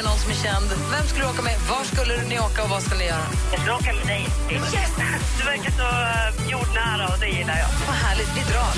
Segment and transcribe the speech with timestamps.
[0.00, 1.56] med någon som är känd, vem skulle du åka med?
[1.70, 3.26] Var skulle ni åka och vad skulle ni göra?
[3.50, 4.26] Jag skulle åka med dig.
[5.38, 7.68] Du verkar så uh, jordnära och det gillar jag.
[7.86, 8.72] Vad härligt, vi drar.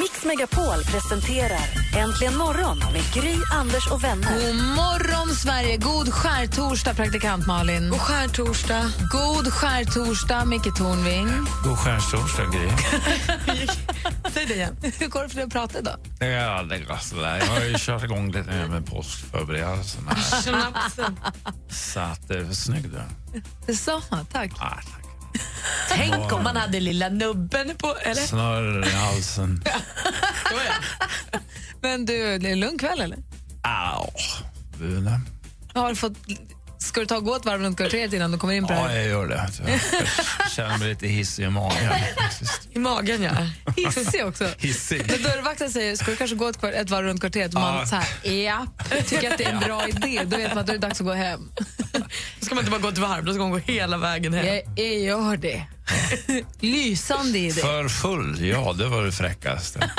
[0.00, 4.34] Mix Megapol presenterar Äntligen morgon med Gry, Anders och vänner.
[4.34, 5.76] God morgon, Sverige!
[5.76, 7.90] God skärtorsdag, praktikant Malin.
[7.90, 8.84] God skärtorsdag.
[9.12, 11.28] God skärtorsdag, Micke Tornving.
[11.64, 12.70] God skärtorsdag, Gry.
[14.34, 14.76] Säg det igen.
[14.98, 15.96] Hur går det för dig att prata idag?
[16.18, 17.36] Ja, det går sådär.
[17.38, 20.10] Jag har ju kört igång lite med påskförberedelserna.
[20.14, 21.12] här.
[21.70, 23.00] Så att det är snygg du.
[23.66, 24.52] Detsamma, tack.
[24.58, 25.04] Ah, tack.
[25.88, 27.94] Tänk om man hade lilla nubben på...
[28.02, 28.22] Eller?
[28.22, 29.64] Snörr i halsen.
[31.80, 33.18] Men du, det är en lugn kväll, eller?
[33.62, 34.10] Au.
[34.78, 35.20] Bune.
[35.74, 36.12] Har du fått...
[36.84, 38.78] Ska du ta och gå ett varv runt kvarteret innan du kommer in på det
[38.78, 38.96] Ja, här?
[38.96, 39.48] jag gör det.
[40.38, 41.90] Jag känner mig lite hissig i magen.
[42.18, 42.68] faktiskt.
[42.72, 43.32] I magen, ja.
[43.76, 44.48] Hissig också.
[44.58, 45.02] Hissig.
[45.06, 47.74] När dörrvakten säger ska du kanske gå ett, kvar- ett varv runt kvarteret och man
[47.76, 47.86] Ja.
[47.86, 48.66] så här, ja,
[49.06, 51.00] tycker att det är en bra idé, då vet man att då är det dags
[51.00, 51.52] att gå hem.
[52.40, 54.46] Då ska man inte bara gå ett varv, då ska man gå hela vägen hem.
[54.46, 55.64] Jag, jag gör det.
[56.60, 57.60] Lysande idé.
[57.60, 59.90] För full, ja det var det fräckaste.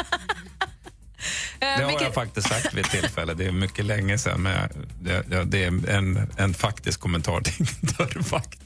[1.77, 3.33] Det har jag faktiskt sagt vid ett tillfälle.
[3.33, 4.41] Det är mycket länge sedan.
[4.41, 4.69] Men
[5.01, 8.59] det, det, är en, en faktisk kommentar till dörrvakt.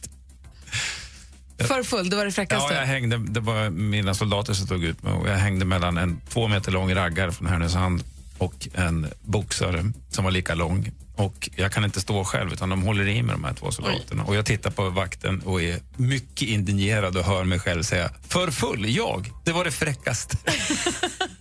[1.57, 2.73] för full, det var det Ja, fräckaste.
[2.73, 6.21] jag hängde, det var mina soldater som tog ut mig och jag hängde mellan en
[6.29, 8.03] två meter lång raggare från Härnösand
[8.37, 10.91] och en boxare som var lika lång.
[11.19, 14.23] Och jag kan inte stå själv utan de håller i med de här två soldaterna.
[14.23, 18.51] Och jag tittar på vakten och är mycket indignerad och hör mig själv säga för
[18.51, 19.31] full, jag.
[19.45, 20.37] Det var det fräckaste.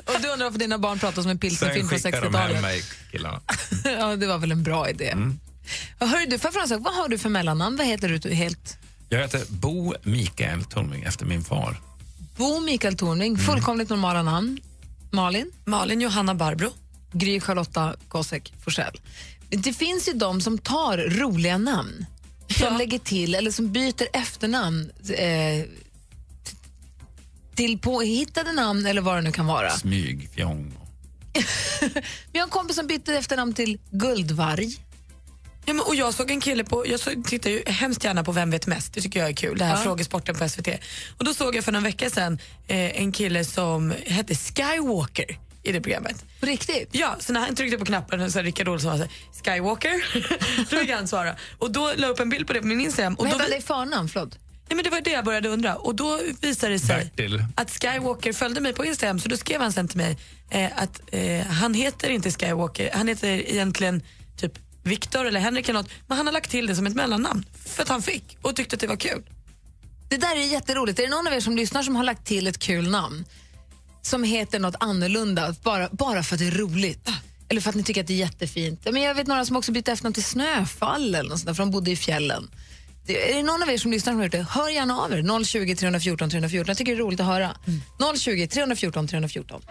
[0.05, 2.33] Och du undrar varför dina barn pratar som en Sen pilsnerfilm på skickar de hem
[2.35, 2.63] 60-talet.
[2.63, 3.41] mig, killarna.
[3.85, 5.09] ja, det var väl en bra idé.
[5.11, 5.39] Mm.
[6.01, 6.81] Hörru, du, en sak?
[6.85, 7.77] vad har du för mellannamn?
[7.77, 8.79] Vad heter du helt?
[9.09, 11.81] Jag heter Bo Mikael Tornving efter min far.
[12.37, 13.47] Bo Mikael Tornving, Mm.
[13.47, 14.59] fullkomligt normala namn.
[15.11, 15.53] Malin?
[15.65, 16.71] Malin Johanna Barbro.
[17.13, 19.01] Gry Charlotta Kosek Forsell.
[19.51, 22.07] Det finns ju de som tar roliga namn,
[22.59, 25.65] som lägger till eller som byter efternamn eh,
[27.55, 29.71] till påhittade namn eller vad det nu kan vara.
[29.71, 30.73] Smyg, fjong.
[32.33, 34.77] Vi har en kompis som bytte efternamn till Guldvarg.
[35.65, 38.33] Ja, men, och jag såg en kille på, jag såg, tittar ju hemskt gärna på
[38.33, 40.69] Vem vet mest, det tycker jag är kul, det här frågesporten på SVT.
[41.19, 45.73] Och då såg jag för någon vecka sedan eh, en kille som hette Skywalker i
[45.73, 46.25] det programmet.
[46.41, 46.89] På riktigt?
[46.93, 50.05] Ja, så när han tryckte på knappen så Rickard Olsson var så här, Skywalker,
[50.71, 51.37] då fick han svara.
[51.59, 53.15] Och då la jag upp en bild på det på min Instagram.
[53.15, 54.09] Och Vad då, hette han i förnamn?
[54.09, 54.39] Förlåt.
[54.69, 55.77] Nej, men det var det jag började undra.
[55.77, 57.45] Och då visade det sig Bertil.
[57.55, 60.19] att Skywalker följde mig på Instagram så då skrev han sen till mig
[60.51, 64.03] eh, att eh, han heter inte Skywalker, han heter egentligen
[64.37, 64.53] typ
[64.83, 67.83] Viktor eller Henrik eller något, men han har lagt till det som ett mellannamn för
[67.83, 69.23] att han fick och tyckte att det var kul.
[70.09, 70.99] Det där är jätteroligt.
[70.99, 73.25] Är det någon av er som lyssnar som har lagt till ett kul namn
[74.03, 77.09] som heter något annorlunda bara, bara för att det är roligt?
[77.49, 78.81] Eller för att ni tycker att det är jättefint.
[78.93, 81.63] Men jag vet några som också bytte efternamn till Snöfall eller något sånt där, för
[81.63, 82.51] de bodde i fjällen.
[83.07, 85.13] Det- Är det någon av er som lyssnar som har gjort det, hör gärna av
[85.13, 85.45] er.
[85.45, 86.69] 020 314 314.
[86.69, 87.57] Jag tycker det är roligt att höra.
[88.19, 89.63] 020 314 314.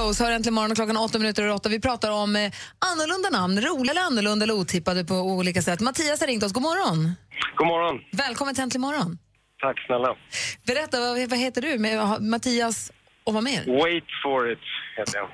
[0.00, 1.68] Heroes hör äntligen morgon klockan åtta minuter över åtta.
[1.68, 2.52] Vi pratar om eh,
[2.92, 5.80] annorlunda namn, roliga eller annorlunda eller otippade på olika sätt.
[5.80, 6.52] Mattias har ringt oss.
[6.52, 7.12] God morgon.
[7.56, 8.00] God morgon.
[8.12, 9.18] Välkommen till Äntligen morgon.
[9.62, 10.16] Tack snälla.
[10.66, 11.78] Berätta, vad, vad heter du?
[11.78, 12.92] Med, Mattias
[13.24, 13.82] och vad mer?
[13.82, 14.58] Wait for it,
[14.96, 15.28] heter jag.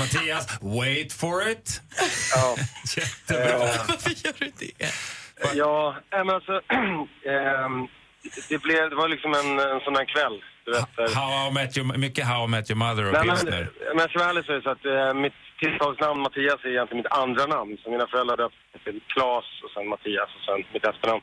[0.00, 1.82] Mattias, wait for it.
[2.34, 2.56] Ja,
[2.96, 3.58] Jättebra.
[3.88, 4.88] Varför gör du det?
[5.54, 6.52] ja men alltså,
[7.32, 7.88] ehm,
[8.48, 10.42] det, blev, det var liksom en, en sån här kväll.
[10.70, 11.14] Du vet.
[11.20, 13.68] How I met your, mycket How I met your mother och Nej, men, pilsner.
[13.96, 17.02] men ska vara ärlig så är det så att eh, mitt tilltalsnamn Mattias är egentligen
[17.02, 17.78] mitt andra namn.
[17.82, 21.22] Så mina föräldrar döpte till Klas och sen Mattias och sen mitt efternamn.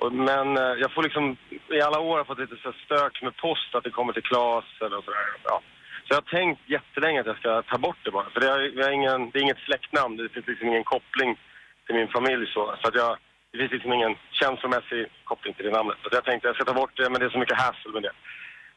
[0.00, 1.36] Och, men eh, jag får liksom,
[1.78, 4.28] i alla år har jag fått lite så stök med post att det kommer till
[4.30, 5.26] Klas eller sådär.
[5.50, 5.56] Ja.
[6.04, 8.30] Så jag har tänkt jättelänge att jag ska ta bort det bara.
[8.32, 11.30] För det, har, har ingen, det är inget släktnamn, det finns liksom ingen koppling
[11.86, 12.62] till min familj så.
[12.80, 13.10] Så att jag,
[13.52, 15.96] det finns liksom ingen känslomässig koppling till det namnet.
[16.00, 17.92] Så att jag tänkte jag ska ta bort det, men det är så mycket hassle
[17.92, 18.14] med det.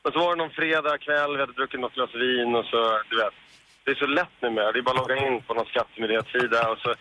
[0.04, 2.82] Och så var det någon fredag kväll, vi hade druckit något glas vin och så,
[3.10, 3.34] du vet.
[3.84, 6.78] Det är så lätt numera, det är bara att logga in på någon skattemyndighetssida och
[6.84, 6.96] så.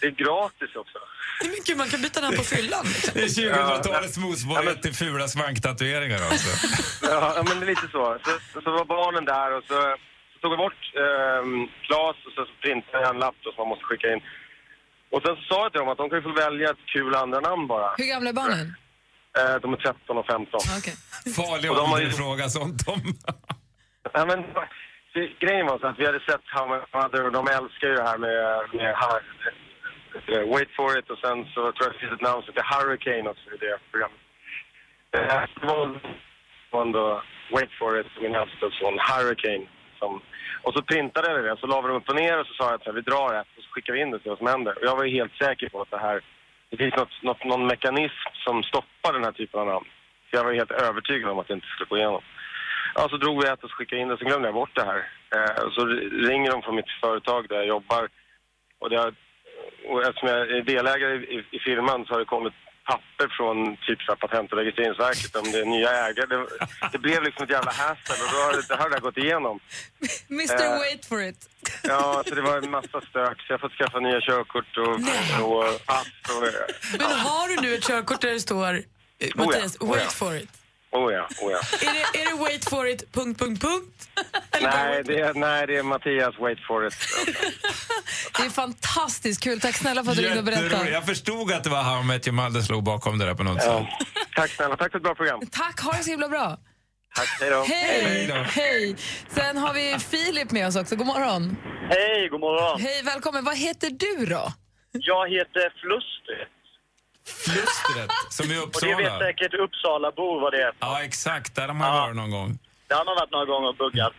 [0.00, 0.98] Det är gratis också.
[1.42, 2.84] Hur mycket man kan byta namn på fyllan.
[2.84, 3.10] Liksom.
[3.14, 6.50] Det är 2000-talets motsvarighet till fula svanktatueringar alltså.
[7.02, 8.18] Ja, ja, men det är lite så.
[8.52, 9.78] Så, så var barnen där och så,
[10.32, 11.42] så tog vi bort eh,
[11.86, 14.20] Klas och så, så printade jag en lapp då som man måste skicka in.
[15.12, 17.14] Och sen så sa jag till dem att de kan ju få välja ett kul
[17.14, 17.88] andra namn bara.
[17.96, 18.74] Hur gamla är barnen?
[19.38, 20.60] Eh, de är 13 och 15.
[20.78, 20.94] Okej.
[21.36, 23.00] Farlig Och de har ju- att fråga sånt om.
[24.12, 24.40] Ja, men,
[25.14, 27.94] det, grejen var så att vi hade sett How Your Mother och de älskar ju
[27.94, 28.40] det här med,
[28.78, 28.90] med
[30.28, 32.68] eh, Wait for it och sen så tror jag det finns ett namn som heter
[32.72, 34.20] Hurricane också i det programmet.
[35.16, 35.66] Eh, Det
[36.76, 37.22] var ändå
[37.54, 39.66] Wait for it, min äldsta son, Hurricane.
[39.98, 40.22] Som,
[40.62, 42.64] och så printade jag det, så la vi dem upp och ner och så sa
[42.70, 44.72] jag att vi drar ett och så skickar vi in det till vad som händer.
[44.78, 46.20] Och jag var ju helt säker på att det här,
[46.72, 49.86] det finns något, något, någon mekanism som stoppar den här typen av namn.
[50.30, 52.22] Så jag var helt övertygad om att det inte skulle gå igenom.
[52.94, 55.00] Ja, så drog vi ett och skickade in det, så glömde jag bort det här.
[55.36, 55.86] Eh, så
[56.28, 58.08] ringer de från mitt företag där jag jobbar.
[58.80, 59.14] Och, det har,
[59.88, 62.54] och eftersom jag är delägare i, i, i firman så har det kommit
[62.84, 66.26] papper från typ så Patent och registreringsverket om det är nya ägare.
[66.26, 66.46] Det,
[66.92, 69.60] det blev liksom ett jävla hassle och då har det, det har det gått igenom.
[70.30, 70.78] Mr Eh.
[70.78, 71.51] Wait for it.
[71.82, 74.88] Ja, så det var en massa stök så jag har fått skaffa nya körkort och,
[74.88, 76.44] och pass och...
[76.98, 79.94] Men har du nu ett körkort där det står eh, Mattias, Oh ja.
[79.94, 80.48] wait for it?
[80.90, 81.58] Oh ja, oh ja.
[81.88, 84.08] Är det, är det wait for it, punkt, punkt, punkt?
[84.50, 86.94] Eller Nej det, är, nej, det är Mattias, wait for it.
[88.36, 89.60] Det är fantastiskt kul.
[89.60, 90.90] Tack snälla för att du ringde och berättade.
[90.90, 93.42] Jag förstod att det var How I Met Your Mother slog bakom det där på
[93.42, 93.70] något sätt.
[93.70, 93.98] Ja.
[94.36, 95.40] Tack snälla, tack för ett bra program.
[95.50, 96.58] Tack, ha det så himla bra.
[97.14, 97.62] Tack, hej då.
[97.62, 98.26] Hej!
[98.26, 98.44] Hej.
[98.44, 98.96] Hej!
[99.28, 100.96] Sen har vi Filip med oss också.
[100.96, 101.56] God morgon.
[101.90, 102.80] Hej, god morgon.
[102.80, 103.44] Hej, välkommen.
[103.44, 104.52] Vad heter du då?
[104.92, 106.48] Jag heter Flustret.
[107.26, 109.18] Flustret, som i Och det vet Uppsala.
[109.18, 110.72] säkert Uppsalabor vad det är.
[110.78, 111.54] Ja, exakt.
[111.54, 112.58] Där har man varit någon gång.
[112.88, 114.12] Där har man varit några gånger och buggat.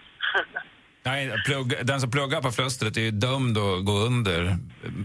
[1.05, 4.57] Nej, plugg, den som pluggar på Flustret är ju dömd att gå under.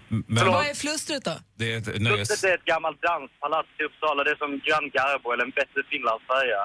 [0.08, 1.36] Men Vad är flustret då?
[1.58, 4.24] det är ett Flustret är ett gammalt danspalats i Uppsala.
[4.24, 6.60] Det är som Grand Garbo eller en bättre Finlandsfärja.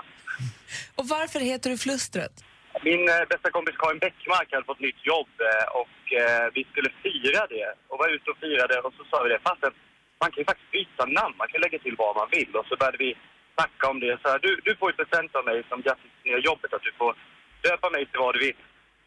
[0.99, 2.33] Och varför heter du flustret?
[2.89, 6.89] Min eh, bästa kompis Karin Bäckmark hade fått nytt jobb eh, och eh, vi skulle
[7.03, 7.69] fira det.
[7.89, 9.39] Och var ute och firade och så sa vi det.
[9.47, 9.63] Fast
[10.21, 11.35] man kan ju faktiskt byta namn.
[11.41, 12.51] Man kan lägga till vad man vill.
[12.59, 13.11] Och så började vi
[13.55, 14.13] snacka om det.
[14.21, 16.87] Så här, du, du får ju present av mig som grattis till nya jobbet att
[16.87, 17.11] du får
[17.67, 18.59] döpa mig till vad du vill.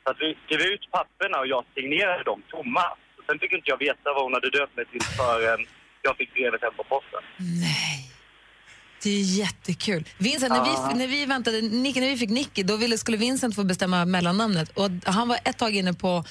[0.02, 2.86] Så att vi skrev ut papperna och jag signerade dem tomma.
[3.16, 5.60] Så sen fick inte jag veta vad hon hade döpt mig till förrän
[6.02, 7.22] jag fick brevet hem på posten.
[7.64, 7.95] Nej.
[9.02, 10.04] Det är jättekul.
[10.18, 13.54] Vincent, när, vi, när vi väntade, Nicky, när vi fick Nicky, då ville, skulle Vincent
[13.54, 14.70] få bestämma mellannamnet.
[14.70, 16.24] Och han var ett tag inne på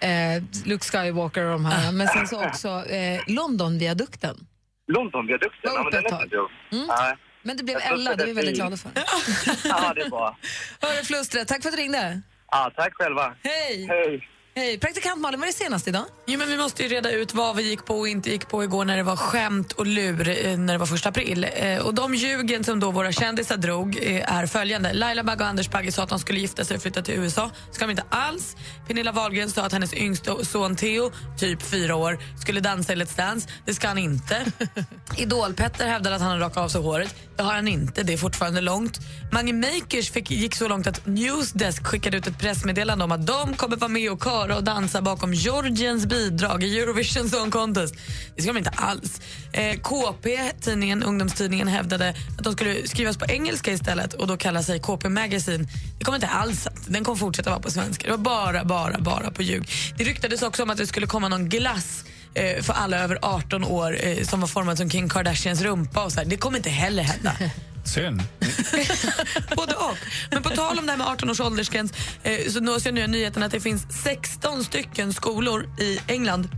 [0.00, 4.46] eh, Luke Skywalker och de här, men sen så också eh, Londonviadukten.
[4.92, 6.34] Londonviadukten, ja, men den är.
[6.72, 6.86] Mm.
[6.86, 7.16] Nej.
[7.42, 8.90] Men det blev Jag Ella, det är vi väldigt glada för.
[9.68, 10.36] Ja, det är bra.
[10.80, 12.22] Hörru Flustret, tack för att du ringde.
[12.50, 13.34] Ja, tack själva.
[13.42, 13.86] Hej!
[13.86, 14.28] Hej.
[14.54, 14.78] Hej.
[14.78, 16.04] Praktikant Malin, vad är det senaste idag?
[16.26, 18.64] Jo, men vi måste ju reda ut vad vi gick på och inte gick på
[18.64, 21.46] igår när det var skämt och lur eh, när det var första april.
[21.54, 24.92] Eh, och de ljugen som då våra kändisar drog eh, är följande.
[24.92, 27.50] Laila Bagge och Anders Bagge sa att de skulle gifta sig och flytta till USA.
[27.70, 28.56] ska de inte alls.
[28.86, 33.16] Pernilla Wahlgren sa att hennes yngsta son Theo, typ fyra år, skulle dansa i Let's
[33.16, 33.48] Dance.
[33.66, 34.44] Det ska han inte.
[35.16, 37.14] Idol-Petter hävdade att han har rakat av sig håret.
[37.36, 39.00] Det har han inte, det är fortfarande långt.
[39.32, 43.54] Mange Makers fick, gick så långt att Newsdesk skickade ut ett pressmeddelande om att de
[43.56, 47.94] kommer vara med och köra och dansa bakom Georgiens bidrag i Eurovision Song Contest.
[48.36, 49.20] Det ska de inte alls.
[49.52, 54.62] Eh, KP, tidningen, ungdomstidningen, hävdade att de skulle skrivas på engelska istället och då kalla
[54.62, 55.68] sig KP Magazine.
[55.98, 56.86] Det kommer inte alls att.
[56.86, 58.04] Den kommer fortsätta vara på svenska.
[58.04, 59.68] Det var bara, bara, bara på ljug.
[59.98, 63.64] Det ryktades också om att det skulle komma någon glass eh, för alla över 18
[63.64, 66.04] år eh, som var formad som Kim Kardashians rumpa.
[66.04, 66.26] Och så här.
[66.26, 67.36] Det kommer inte heller hända.
[67.84, 68.22] Synd.
[69.56, 69.98] Både och.
[70.30, 73.06] Men på tal om det här med 18 års åldersgräns eh, så nås jag nu
[73.06, 76.48] nyheten att det finns 16 stycken skolor i England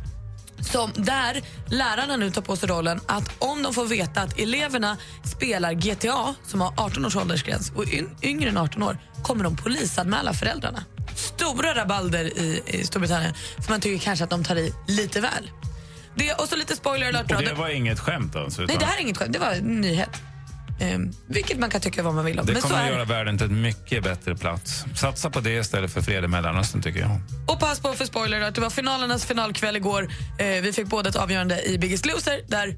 [0.61, 4.97] som där lärarna nu tar på sig rollen att om de får veta att eleverna
[5.25, 7.85] spelar GTA som har 18 års åldersgräns och
[8.23, 10.85] yngre än 18 år kommer de polisanmäla föräldrarna.
[11.15, 15.51] Stora rabalder i, i Storbritannien för man tycker kanske att de tar i lite väl.
[16.15, 17.33] Det, och så lite spoiler alert.
[17.33, 18.63] Och det var inget skämt alltså?
[18.63, 19.33] Nej, utan det här är inget skämt.
[19.33, 20.11] Det var en nyhet.
[20.81, 22.47] Ehm, vilket man kan tycka vad man vill om.
[22.47, 24.85] det Men så kommer att göra världen till en mycket bättre plats.
[24.97, 27.21] Satsa på det istället för fred i Mellanöstern tycker jag.
[27.47, 30.09] Och pass på för spoiler att det var finalernas finalkväll igår.
[30.39, 32.77] Eh, vi fick båda ett avgörande i Biggest Loser där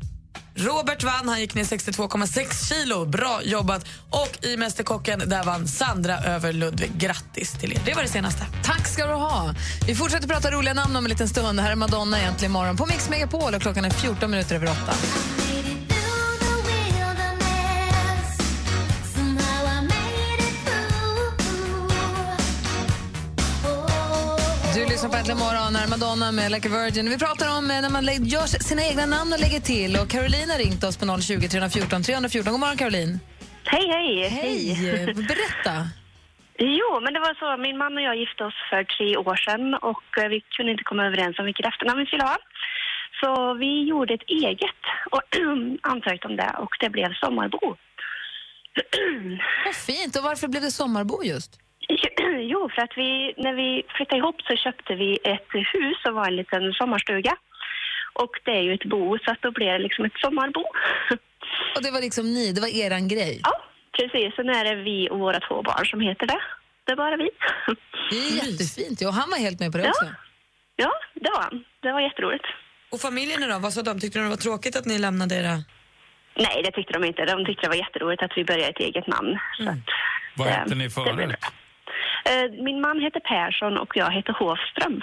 [0.56, 3.04] Robert vann, han gick ner 62,6 kilo.
[3.04, 3.86] Bra jobbat.
[4.10, 6.90] Och i Mästerkocken där vann Sandra över Ludvig.
[6.98, 7.80] Grattis till er.
[7.84, 8.46] Det var det senaste.
[8.64, 9.54] Tack ska du ha.
[9.86, 11.58] Vi fortsätter prata roliga namn om en liten stund.
[11.58, 14.66] Det här är Madonna egentligen imorgon på Mix Megapol och klockan är 14 minuter över
[14.66, 14.76] 8.
[24.76, 27.10] Du lyssnar på Äntligen morgon, här är Madonna med Like a Virgin.
[27.14, 28.04] Vi pratar om eh, när man
[28.34, 29.92] gör sina egna namn och lägger till.
[30.00, 32.52] Och Caroline har ringt oss på 020 314 314.
[32.52, 33.12] God morgon, Caroline.
[33.74, 34.12] Hej, hej.
[34.38, 34.60] Hej.
[35.32, 35.74] Berätta.
[36.78, 37.48] Jo, men det var så.
[37.66, 40.88] Min man och jag gifte oss för tre år sedan och eh, vi kunde inte
[40.90, 42.38] komma överens om vilket efternamn vi skulle ha.
[43.20, 43.30] Så
[43.62, 44.82] vi gjorde ett eget
[45.14, 45.22] och
[45.92, 47.64] ansökte om det och det blev Sommarbo.
[49.64, 50.16] Vad fint.
[50.16, 51.65] Och varför blev det Sommarbo just?
[52.52, 56.26] Jo, för att vi, när vi flyttade ihop så köpte vi ett hus som var
[56.26, 57.36] en liten sommarstuga.
[58.12, 60.60] Och det är ju ett bo, så att då blev det liksom ett sommarbo.
[61.76, 63.40] Och det var liksom ni, det var eran grej?
[63.44, 63.52] Ja,
[63.98, 64.34] precis.
[64.36, 66.40] Sen är det vi och våra två barn som heter det.
[66.84, 67.30] Det är bara vi.
[68.10, 69.00] Det är jättefint.
[69.02, 69.90] Och han var helt med på det Ja.
[69.90, 70.06] också.
[70.76, 71.64] Ja, det var han.
[71.82, 72.44] Det var jätteroligt.
[72.92, 74.00] Och familjen då, vad sa de?
[74.00, 75.54] Tyckte de det var tråkigt att ni lämnade era...
[76.38, 77.24] Nej, det tyckte de inte.
[77.24, 79.38] De tyckte det var jätteroligt att vi började ett eget namn.
[79.56, 79.76] Så att,
[80.36, 81.34] Vad det- hette ni det förut?
[82.28, 85.00] Eh, Min man heter Persson och jag heter Hovström.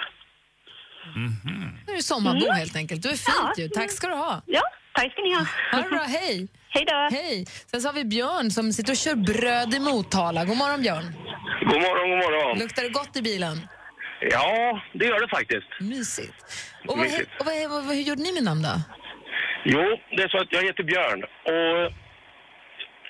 [1.86, 2.56] Nu är det Sommarbo Mm.
[2.56, 3.02] helt enkelt.
[3.02, 3.62] Du är fint Ja.
[3.62, 3.68] ju.
[3.68, 4.42] Tack ska du ha.
[4.46, 4.62] Ja,
[4.94, 5.46] tack ska ni ha.
[5.72, 6.48] Ha det bra, hej.
[6.68, 7.08] Hej då.
[7.16, 7.44] Hej.
[7.70, 10.44] Sen så har vi Björn som sitter och kör bröd i Motala.
[10.44, 11.04] God morgon, Björn.
[11.60, 12.58] God morgon, god morgon.
[12.58, 13.68] Luktar det gott i bilen?
[14.20, 15.66] Ja, det gör det faktiskt.
[15.80, 16.34] Mysigt.
[16.88, 17.30] Och, vad, Mysigt.
[17.40, 18.74] och vad, vad, vad, hur gjorde ni med namn då?
[19.64, 19.82] Jo,
[20.16, 21.20] det är så att jag heter Björn
[21.52, 21.92] och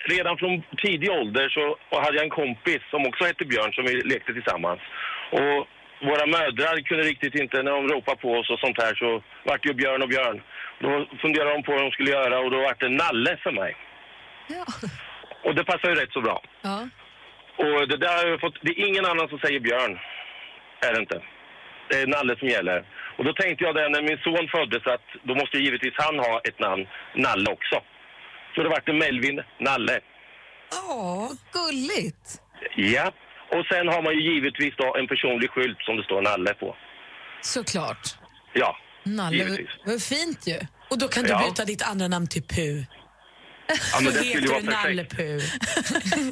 [0.09, 3.95] redan från tidig ålder så hade jag en kompis som också hette Björn som vi
[4.01, 4.81] lekte tillsammans.
[5.31, 5.69] Och
[6.09, 9.63] våra mödrar kunde riktigt inte, när de ropade på oss och sånt här så vart
[9.63, 10.43] det ju Björn och Björn.
[10.81, 13.77] Då funderade de på vad de skulle göra och då vart det Nalle för mig.
[14.49, 14.65] Ja.
[15.45, 16.43] Och det passar ju rätt så bra.
[16.63, 16.89] ja.
[17.57, 19.99] Och det där har jag fått, det är ingen annan som säger Björn.
[20.87, 21.23] Är det inte.
[21.89, 22.85] Det är Nalle som gäller.
[23.17, 26.41] Och då tänkte jag det när min son föddes att då måste givetvis han ha
[26.49, 27.83] ett namn, Nalle också.
[28.55, 30.01] Så det vart det Melvin Nalle.
[30.71, 31.31] Ja.
[31.53, 32.41] Gulligt.
[32.77, 33.13] Ja.
[33.57, 36.77] Och sen har man ju givetvis då en personlig skylt som det står Nalle på.
[37.41, 38.17] Såklart.
[38.53, 39.69] Ja, Nalle, givetvis.
[39.87, 40.59] vad fint ju.
[40.91, 41.45] Och då kan du Ja.
[41.49, 42.85] byta ditt andra namn till Pu.
[43.69, 45.19] Ja, men det skulle ju vara perfekt.
[45.19, 45.41] Nalle-Pu.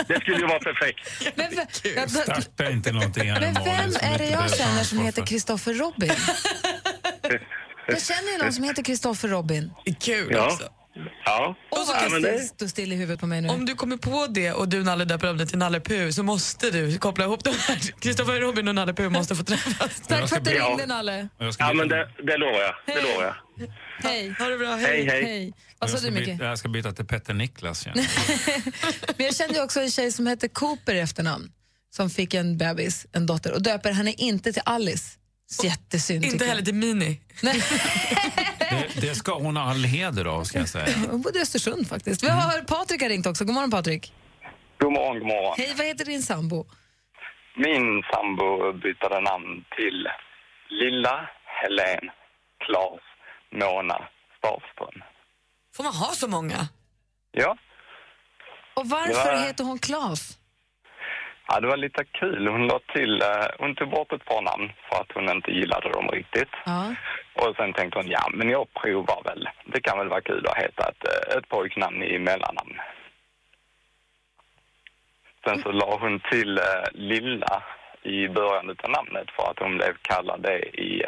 [0.09, 1.33] Det skulle ju vara perfekt.
[1.37, 4.57] Men, v- jag- Starta inte någonting här men Malin, vem som är inte det jag
[4.57, 5.26] känner som ansvar heter för.
[5.26, 6.12] Kristoffer Robin?
[7.87, 9.71] Jag känner ju någon som heter Kristoffer Robin.
[10.00, 10.47] Kul Ja.
[10.47, 10.69] också.
[11.25, 11.57] Ja.
[11.71, 13.49] Och så ja, kan men det det, stå still i huvudet på mig nu.
[13.49, 16.23] Om du kommer på det och du Nalle döper om det till Nalle Pu så
[16.23, 17.77] måste du koppla ihop de här.
[18.01, 20.01] Kristoffer Robin och Nalle Pu måste få träffas.
[20.01, 21.29] Tack för att du ringde, Nalle.
[21.59, 22.75] Ja, men det, det lovar jag.
[22.87, 23.03] Det Hej.
[23.03, 23.35] lovar jag.
[24.03, 24.35] Hej.
[24.39, 25.25] Ha det bra, Hej, hej.
[25.25, 25.53] Hej.
[25.79, 26.41] Vad sa ska du, Micke?
[26.41, 27.87] Jag ska byta till Petter Niklas.
[27.87, 27.97] jag.
[29.17, 31.53] Men jag kände också en tjej som hette Cooper i efternamn
[31.97, 35.19] som fick en bebis, en dotter, och döper henne inte till Alice.
[35.63, 37.21] Jättesynd Inte heller till Mini.
[38.95, 40.87] Det, det ska hon ha all heder av, ska jag säga.
[41.11, 42.23] hon bodde i Östersund faktiskt.
[42.23, 43.45] Vi har Patrik har ringt också.
[43.45, 44.12] God morgon Patrik.
[44.79, 45.55] God morgon, god morgon.
[45.59, 46.67] Hej, vad heter din sambo?
[47.57, 50.09] Min sambo bytte namn till
[50.71, 52.11] Lilla Helen
[52.67, 53.00] Klas
[53.52, 53.99] Mona
[54.38, 55.02] Stavström.
[55.76, 56.69] Får man ha så många?
[57.33, 57.57] Ja.
[58.75, 59.41] Och varför Ja.
[59.47, 60.38] heter hon Klas?
[61.49, 62.49] Ja, det var lite kul.
[62.49, 65.89] Hon la till, eh, hon tog bort ett par namn för att hon inte gillade
[65.89, 66.53] dem riktigt.
[66.65, 66.95] Ja.
[67.35, 69.49] Och sen tänkte hon, ja men jag provar väl.
[69.65, 72.77] Det kan väl vara kul att heta ett, eh, ett pojknamn i mellannamn.
[75.45, 77.63] Sen så la hon till eh, Lilla
[78.03, 81.03] i början av namnet för att hon blev kallad det i,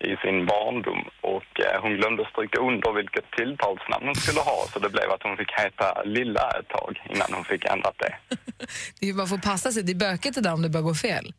[0.00, 1.02] i sin barndom.
[1.20, 5.22] Och eh, hon glömde stryka under vilket tilltalsnamn hon skulle ha så det blev att
[5.22, 8.14] hon fick heta Lilla ett tag innan hon fick ändrat det.
[8.96, 9.82] Det är ju bara för att passa sig.
[9.82, 11.34] Det är bökigt det där om det börjar gå fel.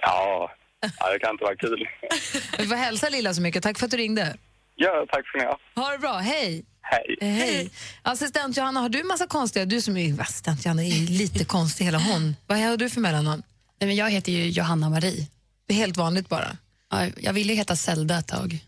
[0.00, 0.50] Ja,
[0.98, 1.88] ja det kan inte vara kul.
[2.58, 3.62] Vi får hälsa Lilla så mycket.
[3.62, 4.36] Tack för att du ringde.
[4.76, 5.58] Ja, tack ska ni ha.
[5.74, 6.12] Ha det bra.
[6.12, 6.64] Hej.
[6.82, 7.16] Hej.
[7.20, 7.70] Eh, Hej.
[8.02, 9.64] Assistent Johanna, har du en massa konstiga...
[9.64, 12.36] Du som är assistent Johanna är lite konstig hela hon.
[12.46, 13.42] Vad har du för mellannamn?
[13.80, 15.26] Nej, men jag heter ju Johanna Marie.
[15.66, 16.56] Det är helt vanligt bara.
[16.90, 18.64] Ja, jag ville heta Zelda ett tag.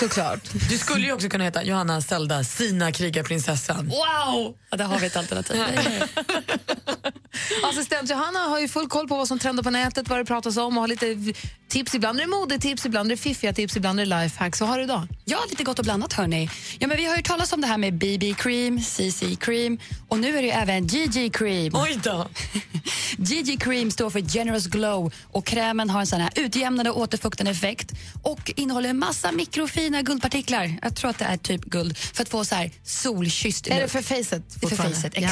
[0.00, 0.40] Såklart.
[0.68, 3.86] Du skulle ju också kunna heta Johanna Zelda, Sina krigarprinsessan.
[3.86, 4.56] Wow!
[4.70, 5.62] Ja, där har vi ett alternativ.
[7.62, 10.56] Assistent Johanna har ju full koll på vad som trendar på nätet, vad det pratas
[10.56, 11.16] om och har lite
[11.68, 11.94] tips.
[11.94, 14.60] Ibland är det modetips, ibland är det fiffiga tips, ibland är det lifehacks.
[14.60, 15.08] Vad har du idag?
[15.24, 16.50] Ja, lite gott och blandat hörni.
[16.78, 20.18] Ja, men vi har ju talat om det här med BB cream, CC cream och
[20.18, 21.72] nu är det ju även GG cream.
[21.74, 22.28] Oj då!
[23.16, 27.50] GG cream står för Generous Glow och krämen har en sån här utjämnande och återfuktande
[27.52, 30.78] effekt och innehåller en massa mikrofina guldpartiklar.
[30.82, 33.88] Jag tror att det är typ guld för att få så här solkysst Är det
[33.88, 35.28] för facet för facet, Ja.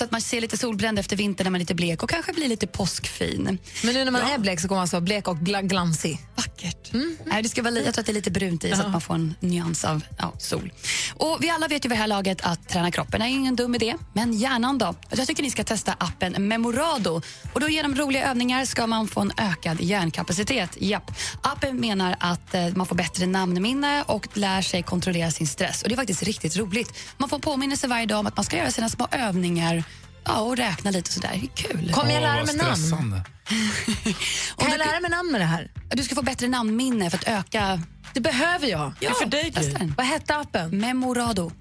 [0.00, 2.32] Så att man ser lite solbränd efter vintern när man är lite blek och kanske
[2.32, 3.58] blir lite påskfin.
[3.84, 6.18] Men nu när man är blek så kommer man alltså vara blek och gla- glansig.
[6.36, 6.92] Vackert.
[7.24, 9.00] Nej, det ska vara, jag tror att det är lite brunt i så att man
[9.00, 10.72] får en nyans av ja, sol.
[11.14, 13.74] Och Vi alla vet ju vid det här laget att träna kroppen är ingen dum
[13.74, 13.96] idé.
[14.12, 14.94] Men hjärnan då?
[15.10, 17.22] Jag tycker ni ska testa appen Memorado.
[17.52, 20.76] Och då Genom roliga övningar ska man få en ökad hjärnkapacitet.
[20.80, 21.10] Japp.
[21.42, 25.82] Appen menar att eh, man får bättre namnminne och lär sig kontrollera sin stress.
[25.82, 26.92] Och Det är faktiskt riktigt roligt.
[27.16, 29.84] Man får påminnelse varje dag om att man ska göra sina små övningar
[30.24, 31.38] ja, och räkna lite och sådär.
[31.40, 31.92] Det är kul.
[31.92, 32.76] Kommer jag lära mig namn?
[32.76, 33.24] stressande.
[34.56, 35.70] Kan jag lära mig namn med det här?
[35.90, 37.80] Du ska få bättre namnminne för att öka...
[38.14, 38.92] Det behöver jag.
[39.00, 39.52] Ja, för dig.
[39.96, 40.78] Vad hette appen?
[40.78, 41.52] Memorado.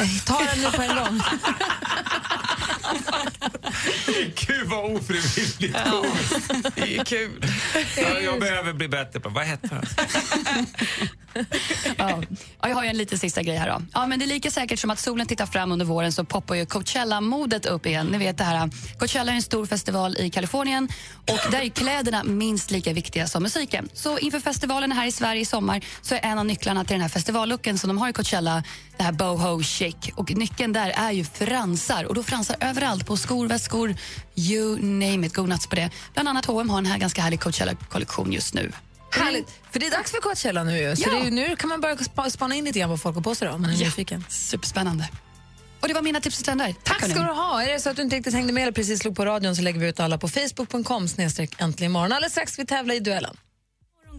[0.00, 1.20] Eh, Ta den nu på en gång.
[4.46, 6.50] Gud vad ofrivilligt komiskt.
[6.74, 7.44] Det är kul.
[7.96, 9.86] Ja, Jag behöver bli bättre på Vad heter han?
[11.98, 12.22] Ja.
[12.60, 13.70] Ja, jag har ju en liten sista grej här.
[13.70, 13.82] Då.
[13.92, 16.54] Ja, men det är lika säkert som att solen tittar fram under våren så poppar
[16.54, 18.06] ju Coachella-modet upp igen.
[18.06, 18.70] Ni vet det här.
[18.98, 20.88] Coachella är en stor festival i Kalifornien
[21.30, 23.88] och där är kläderna minst lika viktiga som musiken.
[23.92, 27.02] Så inför festivalen här i Sverige i sommar så är en av nycklarna till den
[27.02, 28.62] här festivallooken som de har i Coachella
[28.98, 29.96] det här boho chic.
[30.14, 33.94] Och nyckeln där är ju fransar och då fransar överallt på skor, väskor,
[34.36, 35.34] you name it.
[35.34, 35.90] Go nuts på det.
[36.14, 38.72] Bland annat H&M har en här ganska härlig Coachella-kollektion just nu.
[39.10, 39.48] Härligt.
[39.70, 40.96] För det är dags för Coachella nu.
[40.96, 41.12] Så Ja.
[41.12, 43.22] det är, ju- nu kan man börja spa- spana in lite grann vad folk har
[43.22, 43.84] på sig då, om man är Ja.
[43.84, 44.24] nyfiken.
[44.28, 45.08] Superspännande.
[45.80, 46.74] Och det var mina tips och trender.
[46.82, 47.14] Tack hörni.
[47.14, 47.62] ska du ha.
[47.62, 49.62] Är det så att du inte riktigt hängde med eller precis slog på radion så
[49.62, 52.12] lägger vi ut alla på facebook.com snedstreck äntligen morgon.
[52.12, 53.36] Alldeles strax vi tävla i duellen.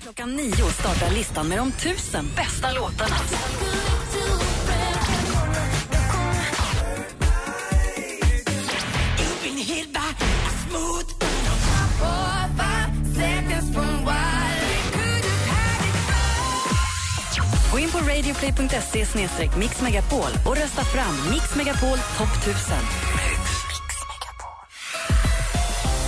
[0.01, 3.15] Klockan nio startar listan med de tusen bästa låtarna.
[17.71, 19.05] Gå in på radioplay.se
[19.57, 22.77] mixmegapol och rösta fram Mix Megapol topp 1000.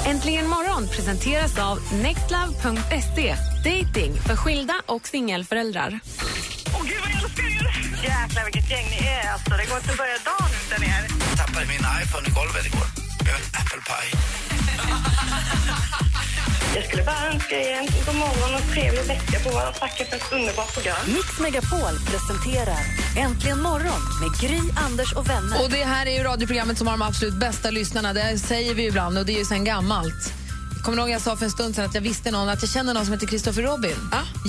[0.06, 3.36] Äntligen morgon presenteras av nextlove.se.
[3.64, 6.00] Dating för skilda och singelföräldrar.
[6.74, 7.90] Åh gud vad jag älskar er!
[8.04, 9.50] Jäklar vilket gäng ni är alltså.
[9.50, 11.04] Det går inte att börja dagen utan er.
[11.30, 12.88] Jag tappade min iPhone i golvet igår.
[13.24, 14.59] Blev en apple pie.
[16.76, 20.16] Jag skulle bara önska er en god morgon och trevlig vecka på våra tacka för
[20.16, 20.98] ett underbart program.
[21.08, 22.80] Mix Megapol presenterar
[23.18, 25.64] Äntligen morgon med Gry, Anders och vänner.
[25.64, 28.14] Och det här är ju radioprogrammet som har de absolut bästa lyssnarna.
[28.14, 30.34] Det säger vi ju ibland och det är ju sen gammalt.
[30.84, 32.72] Kommer du ihåg jag sa för en stund sedan att jag visste någon, att jag
[32.72, 33.96] känner någon som heter Kristoffer Robin?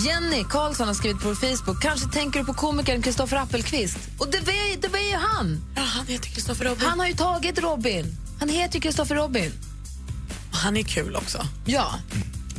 [0.06, 1.82] Jenny Karlsson har skrivit på Facebook.
[1.82, 3.98] Kanske tänker du på komikern Kristoffer Appelqvist?
[4.18, 5.62] Och det var, det var ju han!
[5.76, 6.86] Ja, han heter Kristoffer Robin.
[6.86, 8.16] Han har ju tagit Robin.
[8.40, 9.52] Han heter ju Kristoffer Robin.
[10.62, 11.38] Han är kul också.
[11.66, 11.86] Ja.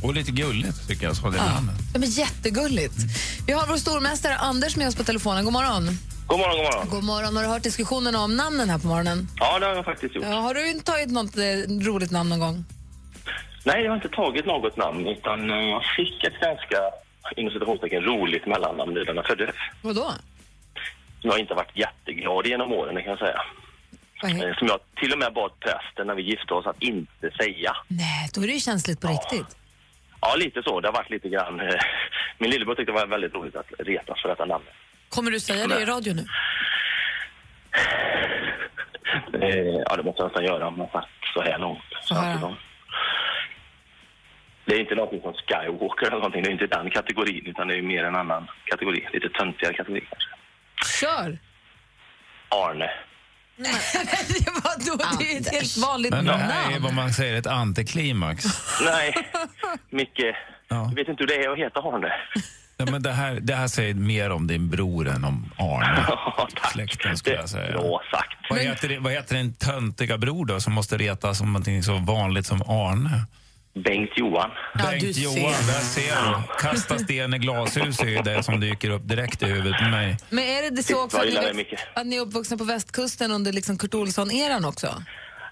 [0.04, 1.76] Och lite gulligt tycker jag, så det namnet.
[1.94, 2.96] Ja, men jättegulligt.
[3.48, 5.44] Vi har vår stormästare Anders med oss på telefonen.
[5.44, 5.84] God morgon.
[6.28, 6.90] God morgon, god morgon.
[6.90, 7.36] God morgon.
[7.36, 9.28] Har du hört diskussionen om namnen här på morgonen?
[9.40, 10.26] Ja, det har jag faktiskt gjort.
[10.30, 11.44] Ja, har du inte tagit något eh,
[11.88, 12.66] roligt namn någon gång?
[13.64, 16.78] Nej, jag har inte tagit något namn, utan eh, jag fick ett ganska,
[17.38, 19.56] inom citationstecken, roligt mellannamn när jag föddes.
[19.82, 20.12] Vadå?
[21.22, 23.42] Jag inte har varit jätteglad i genom åren, det kan jag säga.
[24.24, 27.76] Eh, Som jag till och med bad prästen när vi gifte oss att inte säga.
[27.88, 29.58] Nej, då är det ju känsligt på riktigt.
[30.22, 30.80] Ja, lite så.
[30.82, 31.60] Det har varit lite grann...
[31.60, 31.80] eh,
[32.38, 34.74] Min lillebror tyckte det var väldigt roligt att retas för detta namnet.
[35.10, 36.26] Kommer du säga det i radio nu?
[39.42, 41.84] Eh, Ja, det måste jag nästan göra om jag sagt så här långt.
[42.02, 42.42] Så att,
[44.66, 46.44] det är inte någonting som Skywalker eller någonting.
[46.44, 49.08] Det är inte den kategorin, utan det är mer en annan kategori.
[49.14, 50.30] Lite töntigare kategori kanske.
[51.00, 51.38] Kör!
[52.50, 52.90] Arne.
[54.64, 55.04] Vadå?
[55.20, 56.84] Det är ett helt vanligt Men det här är namn.
[56.84, 58.46] vad man säger ett antiklimax.
[58.86, 59.14] Nej,
[59.90, 60.36] Micke.
[60.68, 62.08] Jag vet inte hur det är att heta Arne.
[62.78, 66.06] Ja, men det, här, det här säger mer om din bror än om Arne.
[66.74, 67.72] Släkten skulle jag säga.
[67.72, 68.38] Bra sagt.
[68.50, 71.98] Vad heter, det, vad heter din töntiga bror då som måste retas som någonting så
[71.98, 73.26] vanligt som Arne?
[73.74, 74.52] Bengt Johan.
[74.76, 76.60] Bengt Johan, där ser du.
[76.60, 80.18] Kasta sten i glashus är ju det som dyker upp direkt i huvudet på mig.
[80.30, 83.54] Men är det så också att ni, växt, att ni är uppvuxna på västkusten under
[83.54, 84.88] liksom Kurt Olsson-eran också?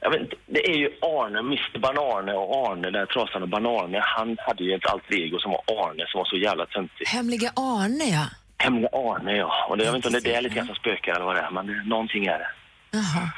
[0.01, 3.99] Jag vet, det är ju Arne, Mr Banarne och Arne, den här trasan och Banarne.
[4.03, 7.07] Han hade ju ett alter ego som var Arne som var så jävla töntig.
[7.07, 8.25] Hemliga Arne, ja.
[8.57, 9.67] Hemliga Arne, ja.
[9.69, 11.35] Och det, jag vet inte om det är det lite grann som spökar eller vad
[11.35, 12.49] det är, men det, någonting är det.
[12.91, 13.29] Jaha.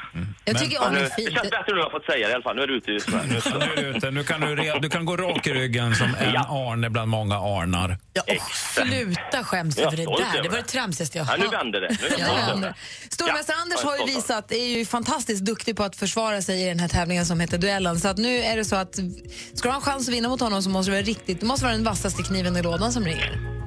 [0.44, 2.30] Jag tycker Ja, Arne nu, är det känns bättre nu har jag fått säga det
[2.30, 2.56] i alla fall.
[2.56, 2.90] Nu är du ute.
[2.90, 4.10] just Nu, nu, Nu är du ute.
[4.10, 7.34] Nu kan du, re, du kan gå rak i ryggen som en Arne bland många
[7.36, 7.98] Arnar.
[8.12, 10.42] Ja, och sluta skäms Ja, över det där.
[10.42, 10.62] Det var det.
[10.62, 11.40] tramsigaste jag Ja, hört.
[11.40, 11.96] nu vänder det.
[12.00, 12.74] Jag Ja, stolt ja, över men- det.
[13.14, 16.42] Stormästare Ja, Anders jag är har ju visat, är ju fantastiskt duktig på att försvara
[16.42, 18.00] sig i den här tävlingen som heter Duellen.
[18.00, 18.94] Så att nu är det så att
[19.54, 21.46] ska du ha en chans att vinna mot honom så måste det vara riktigt, det
[21.46, 23.61] måste vara den vassaste kniven i lådan som ringer.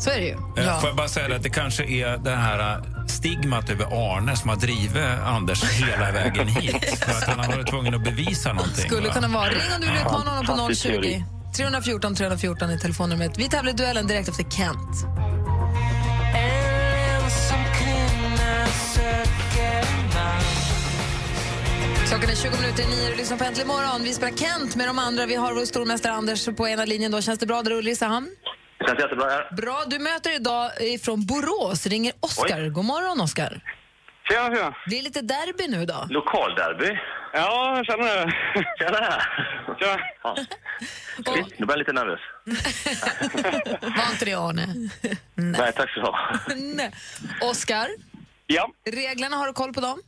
[0.00, 0.32] Så är det ju.
[0.64, 4.36] Eh, Får jag bara säga att det kanske är det här eh, stigmat över Arne
[4.36, 6.98] som har drivit Anders hela vägen hit.
[6.98, 8.84] För att han har varit tvungen att bevisa någonting.
[8.86, 9.14] Skulle va?
[9.14, 9.48] kunna vara.
[9.50, 11.24] Ring om du vill utmana honom på Fantastisk 020 teori.
[11.56, 13.38] 314 314 är telefonnumret.
[13.38, 15.06] Vi tävlar i duellen direkt efter Kent.
[22.08, 24.02] Klockan är 20 minuter i nio och lyssnar på Äntligen morgon.
[24.02, 25.26] Vi spelar Kent med de andra.
[25.26, 27.12] Vi har vår stormästare Anders på ena linjen.
[27.12, 27.20] Då.
[27.20, 28.28] Känns det bra där i Ulricehamn?
[28.80, 29.48] Det känns jättebra här.
[29.56, 29.84] Bra.
[29.86, 30.70] Du möter idag
[31.02, 31.86] från Borås.
[31.86, 32.68] Ringer Oskar.
[32.68, 33.60] God morgon, Oskar.
[34.28, 34.74] Tjena, tjena.
[34.86, 36.06] Det är lite derby nu då.
[36.10, 36.98] Lokalderby.
[37.32, 38.32] Ja, jag känner det.
[38.78, 39.22] Tjena.
[39.78, 40.00] Tjena.
[40.22, 40.36] Ja.
[41.34, 42.20] Shit, Nu blir jag lite nervös.
[43.96, 44.66] Var inte det Arne?
[45.34, 46.30] Nej, tack så du ha.
[46.56, 46.90] Nej.
[47.42, 47.88] Oskar,
[48.46, 48.70] Ja.
[48.90, 50.02] reglerna, har du koll på dem?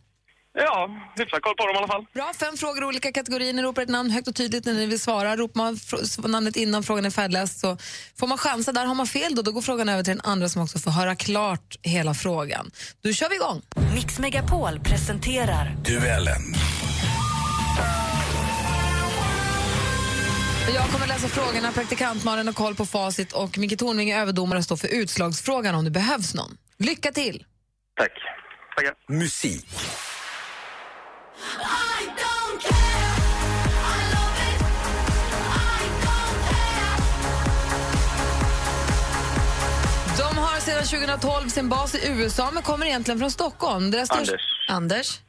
[0.55, 2.07] Ja, hyfsat koll på dem i alla fall.
[2.15, 3.53] Bra, fem frågor i olika kategorier.
[3.53, 5.37] Ni ropar ett namn högt och tydligt när ni vill svara.
[5.37, 5.59] Ropar
[6.23, 7.77] man namnet innan frågan är färdigläst så
[8.19, 8.73] får man chansa.
[8.73, 10.91] Där har man fel då, då går frågan över till den andra som också får
[10.91, 12.71] höra klart hela frågan.
[13.03, 13.63] Då kör vi igång.
[13.95, 16.43] Mix Megapol presenterar Duellen.
[20.75, 24.59] Jag kommer läsa frågorna, praktikant Malin har koll på facit och Micke Tornving är överdomare
[24.59, 26.57] och står för utslagsfrågan om det behövs någon.
[26.79, 27.45] Lycka till!
[27.97, 28.13] Tack.
[28.77, 28.95] Tackar.
[29.09, 29.67] Musik.
[40.19, 43.91] De har sedan 2012 sin bas i USA men kommer egentligen från Stockholm.
[43.91, 44.41] Deras största- Anders.
[44.69, 45.21] Anders?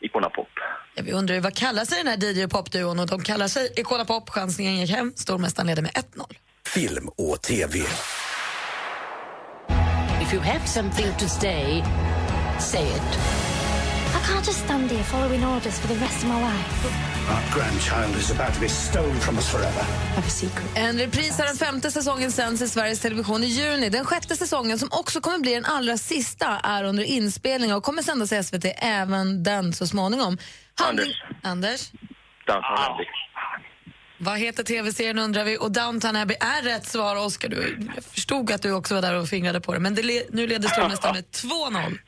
[0.00, 0.48] Icona Pop.
[0.94, 3.72] Ja, vi undrar ju vad kallar sig den här DJ popduon och de kallar sig
[3.76, 4.30] Icona Pop.
[4.30, 5.12] Chansningen gick hem.
[5.16, 6.24] Stormästaren leder med 1-0.
[6.66, 7.78] Film och TV.
[10.22, 11.82] If you have something to say,
[12.60, 13.18] say it.
[14.16, 16.86] I can't just stand here following orders for the rest of my life.
[17.30, 19.82] Our grandchild is about to be stolen from us forever.
[20.14, 20.66] Have a secret.
[20.76, 23.88] En repris av den femte säsongen sänds i Sveriges Television i juni.
[23.88, 28.02] Den sjätte säsongen, som också kommer bli den allra sista, är under inspelning och kommer
[28.02, 30.38] sändas i SVT även den så småningom.
[30.88, 31.08] Anders.
[31.42, 31.90] Anders?
[32.46, 33.06] Downton Abbey.
[34.20, 37.16] Vad heter tv-serien undrar vi och Downton Abbey är rätt svar.
[37.16, 40.02] Oskar, du, jag förstod att du också var där och fingrade på det men det
[40.02, 41.98] le, nu leder stormästaren med 2-0.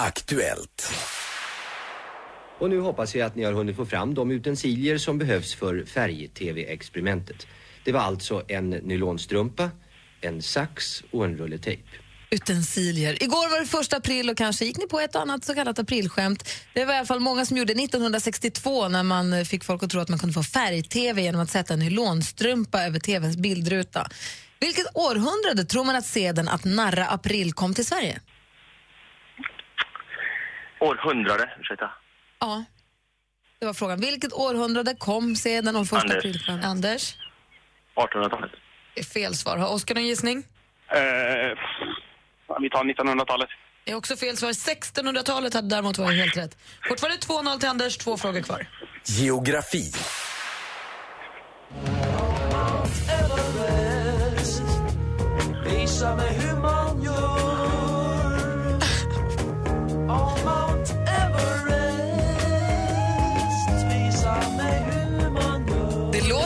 [0.00, 0.92] Aktuellt.
[2.58, 5.84] Och nu hoppas jag att ni har hunnit få fram de utensilier som behövs för
[5.84, 7.46] färg-tv-experimentet.
[7.84, 9.70] Det var alltså en nylonstrumpa,
[10.20, 11.82] en sax och en rulle tejp.
[12.30, 13.22] Utensilier.
[13.22, 15.78] Igår var det första april och kanske gick ni på ett och annat så kallat
[15.78, 16.48] aprilskämt.
[16.74, 19.82] Det var i alla fall många som gjorde det 1962 när man eh, fick folk
[19.82, 24.08] att tro att man kunde få färg-tv genom att sätta en nylonstrumpa över tvns bildruta.
[24.60, 28.20] Vilket århundrade tror man att seden att narra april kom till Sverige?
[30.80, 31.90] Århundrade, ursäkta.
[32.40, 32.64] Ja,
[33.58, 34.00] det var frågan.
[34.00, 36.16] Vilket århundrade kom seden om första Anders.
[36.16, 36.64] aprilskämt?
[36.64, 37.16] Anders?
[37.96, 38.50] 1800-talet.
[38.94, 39.56] Det är fel svar.
[39.56, 40.38] Har Oskar någon gissning?
[40.88, 40.98] Eh,
[42.60, 43.48] vi tar 1900-talet.
[43.84, 44.48] Det är också fel svar.
[44.52, 46.58] 1600-talet hade däremot varit helt rätt.
[46.88, 48.66] Fortfarande 2-0 till Anders, två frågor kvar.
[49.04, 49.92] Geografi.
[55.64, 56.47] Visa mig hur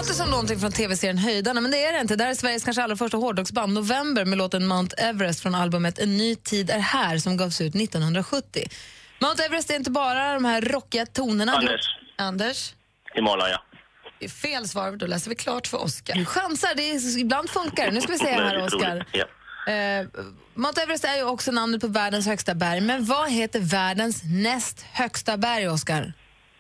[0.02, 2.16] låter som någonting från tv-serien Höjdarna, men det är det inte.
[2.16, 5.98] Det här är Sveriges kanske allra första hårdrocksband, November, med låten Mount Everest från albumet
[5.98, 8.68] En ny tid är här, som gavs ut 1970.
[9.20, 11.52] Mount Everest är inte bara de här rockiga tonerna.
[11.52, 11.80] Anders.
[12.18, 12.74] Anders?
[13.14, 13.60] Himalaya.
[14.18, 14.92] Det är fel svar.
[14.92, 16.24] Då läser vi klart för Oskar.
[16.24, 17.90] Chansar, det är, ibland funkar.
[17.90, 19.06] Nu ska vi se här, Oskar.
[19.12, 19.24] Ja.
[19.72, 20.06] Eh,
[20.54, 24.82] Mount Everest är ju också namnet på världens högsta berg, men vad heter världens näst
[24.92, 26.12] högsta berg, Oskar?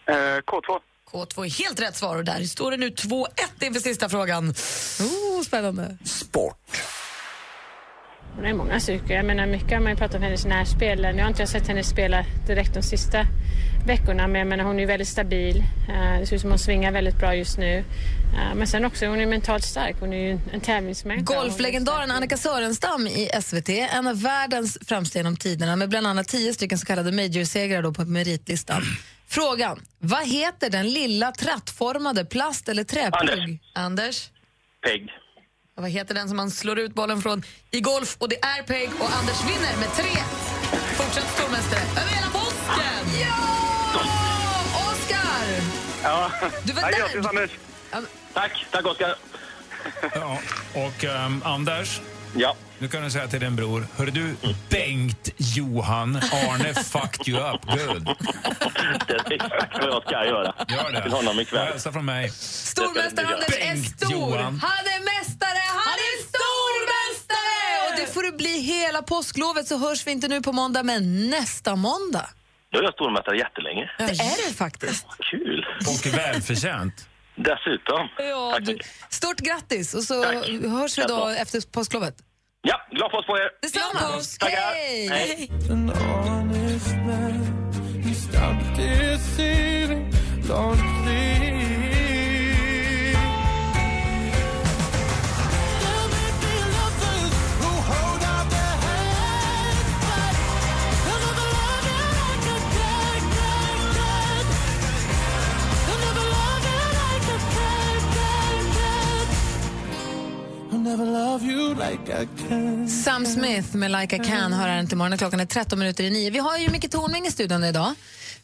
[0.06, 0.80] Eh, K2.
[1.12, 3.26] K2 är helt rätt svar och där står det nu 2-1
[3.60, 4.48] inför sista frågan.
[5.00, 5.96] Oh, spännande.
[8.36, 9.10] Hon har många styrkor.
[9.12, 11.00] Jag menar, mycket har man ju pratat om hennes närspel.
[11.02, 13.26] Nu har inte jag sett henne spela direkt de sista
[13.86, 15.64] veckorna, men jag menar, hon är ju väldigt stabil.
[15.88, 17.78] Eh, Det ser ut som hon svingar väldigt bra just nu.
[17.78, 19.96] Eh, Men sen också, hon är mentalt stark.
[20.00, 21.34] Hon är ju en tävlingsmänniska.
[21.34, 26.54] Golflegendaren Annika Sörenstam i SVT, en av världens främsta genom tiderna med bland annat tio
[26.54, 28.82] stycken så kallade majorsegrar då på meritlistan.
[29.32, 33.58] Frågan, vad heter den lilla trattformade plast eller träplugg?
[33.74, 34.30] Anders?
[34.86, 35.08] Peg.
[35.76, 38.16] Och vad heter den som man slår ut bollen från i golf?
[38.18, 40.04] Och det är Peg och Anders vinner med 3
[40.96, 43.20] Fortsatt stormästare över hela påsken!
[43.20, 44.00] Ja!
[44.90, 45.46] Oscar!
[46.02, 46.30] Ja.
[46.64, 46.98] Du var där.
[46.98, 47.50] Grattis, Anders.
[48.32, 48.66] Tack.
[48.70, 49.14] Tack, Oskar.
[50.14, 50.38] Ja,
[50.74, 52.00] och ehm, Anders,
[52.36, 52.56] Ja.
[52.82, 54.34] Nu kan du säga till din bror, hör du
[54.70, 58.04] Bengt Johan, Arne fucked you up good.
[59.06, 60.54] Det är exakt vad jag ska göra.
[60.68, 61.02] Gör det.
[61.02, 61.66] Till honom ikväll.
[61.66, 62.30] Hälsa från mig.
[62.30, 64.12] Stormästare Anders är stor.
[64.12, 64.60] Johan.
[64.62, 67.90] Han är mästare, han är stormästare!
[67.90, 71.30] Och det får det bli hela påsklovet så hörs vi inte nu på måndag men
[71.30, 72.26] nästa måndag.
[72.72, 73.90] Då är jag stormästare jättelänge.
[73.98, 75.06] Det är det faktiskt.
[75.30, 75.66] Kul.
[75.86, 77.08] Och välförtjänt.
[77.36, 78.08] Dessutom.
[78.18, 80.24] Ja, du, stort grattis och så
[80.68, 82.14] hörs vi då efter påsklovet.
[82.64, 83.48] Ja, glad påsk på er!
[83.62, 84.00] Detsamma!
[84.40, 84.74] Tackar!
[85.14, 85.50] Hej!
[85.70, 86.96] An honest
[113.04, 115.18] Sam Smith med Like I Can hör här inte imorgon.
[115.18, 116.30] Klockan är 13 minuter i nio.
[116.30, 117.94] Vi har ju Micke Tornving i studion idag.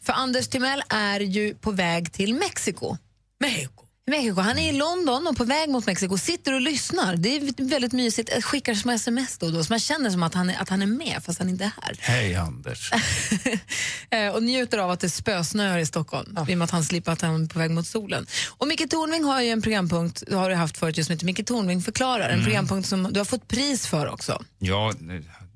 [0.01, 2.97] För Anders Timell är ju på väg till Mexiko.
[3.39, 3.88] Mexiko?
[4.09, 4.41] Mexiko.
[4.41, 6.17] Han är i London och på väg mot Mexiko.
[6.17, 7.15] Sitter och lyssnar.
[7.15, 8.29] Det är väldigt mysigt.
[8.33, 10.69] Jag Skickar små sms då och då så man känner som att han, är, att
[10.69, 11.95] han är med fast han inte är här.
[11.99, 12.91] Hej Anders.
[14.11, 17.11] Eh, och njuter av att det spösnöar i Stockholm i och med att han slipper
[17.11, 18.27] att han är på väg mot solen.
[18.49, 21.45] Och Micke Tornving har ju en programpunkt, har du haft förut, just som heter Micke
[21.47, 22.25] Tornving förklarar.
[22.25, 22.43] En Mm.
[22.45, 24.43] programpunkt som du har fått pris för också.
[24.59, 24.93] Ja,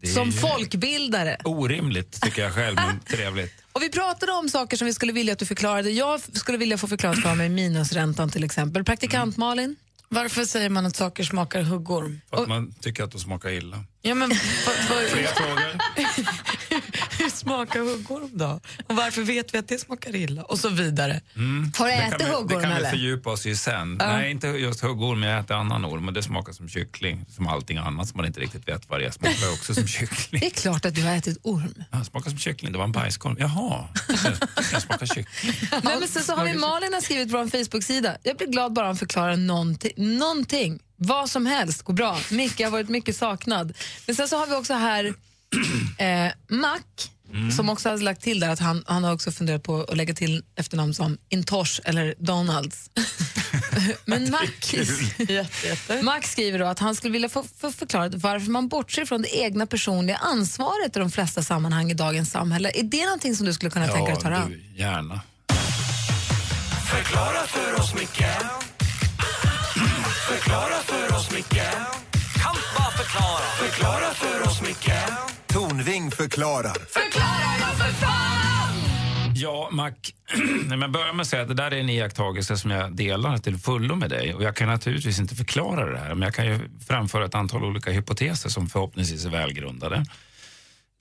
[0.01, 1.37] det är Som folkbildare.
[1.43, 3.53] Orimligt tycker jag själv, men trevligt.
[3.73, 5.89] Och vi pratade om saker som vi skulle vilja att du förklarade.
[5.89, 8.83] Jag skulle vilja få förklarat för mig minusräntan till exempel.
[8.83, 9.75] Praktikant Malin?
[10.09, 12.21] Varför säger man att saker smakar huggorm?
[12.29, 13.83] För att man tycker att de smakar illa.
[14.01, 14.31] Ja, men,
[15.11, 15.79] Fler frågor?
[17.19, 18.59] Hur smakar huggorm då?
[18.87, 20.43] Och varför vet vi att det smakar illa?
[20.43, 21.21] Och så vidare.
[21.35, 21.71] Mm.
[21.77, 22.89] Har du Det ätit kan vi- Det huggorm, kan vi eller?
[22.89, 23.97] fördjupa oss i sen.
[23.99, 24.07] Ja.
[24.07, 27.25] Nej, inte just huggorm, men jag äter annan orm och det smakar som kyckling.
[27.29, 29.11] Som allting annat som man inte riktigt vet vad det är.
[29.11, 30.39] Smakar också som kyckling.
[30.41, 31.83] Det är klart att du har ätit orm.
[31.91, 33.35] Ja, smakar som kyckling, det var en bajskorv.
[33.39, 33.87] Jaha,
[34.71, 35.25] det smakar kyckling.
[35.83, 38.17] Nej, men sen så har vi Malin har skrivit på vår Facebook-sida.
[38.23, 39.91] Jag blir glad bara han förklarar någonting.
[39.95, 40.79] någonting.
[40.95, 42.19] Vad som helst går bra.
[42.31, 43.73] Micke har varit mycket saknad.
[44.05, 45.13] Men sen så har vi också här
[45.97, 46.79] eh, Mac
[47.55, 50.13] som också har lagt till där att han, han har också funderat på att lägga
[50.13, 52.89] till efternamn som Intosh eller Donalds.
[54.05, 54.47] Men Mac,
[56.01, 59.37] Max skriver då att han skulle vilja få, få förklarat varför man bortser från det
[59.37, 62.71] egna personliga ansvaret i de flesta sammanhang i dagens samhälle.
[62.75, 64.61] Är det någonting som du skulle kunna tänka dig att ta an?
[64.75, 65.21] gärna.
[66.91, 68.25] Förklara för oss, Micke
[70.27, 71.63] Förklara för oss, Micke
[72.33, 74.91] Kan bara förklara Förklara för oss, Micke
[75.53, 76.73] Tornving förklarar.
[76.73, 78.75] Förklara då för fan!
[79.35, 79.91] Ja, Mac,
[80.67, 83.37] Nej, men börja med att säga att det där är en iakttagelse som jag delar
[83.37, 84.33] till fullo med dig.
[84.33, 87.63] Och jag kan naturligtvis inte förklara det här, men jag kan ju framföra ett antal
[87.63, 90.05] olika hypoteser som förhoppningsvis är välgrundade.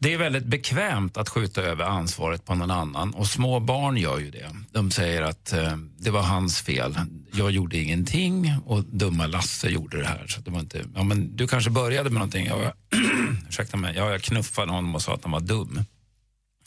[0.02, 4.18] Det är väldigt bekvämt att skjuta över ansvaret på någon annan och små barn gör
[4.18, 4.50] ju det.
[4.72, 6.98] De säger att eh, det var hans fel.
[7.32, 10.26] Jag gjorde ingenting och dumma Lasse gjorde det här.
[10.28, 12.46] Så det var inte, ja, men du kanske började med någonting.
[12.46, 12.72] Ja,
[13.48, 15.84] ursäkta mig, ja, jag knuffade honom och sa att han var dum.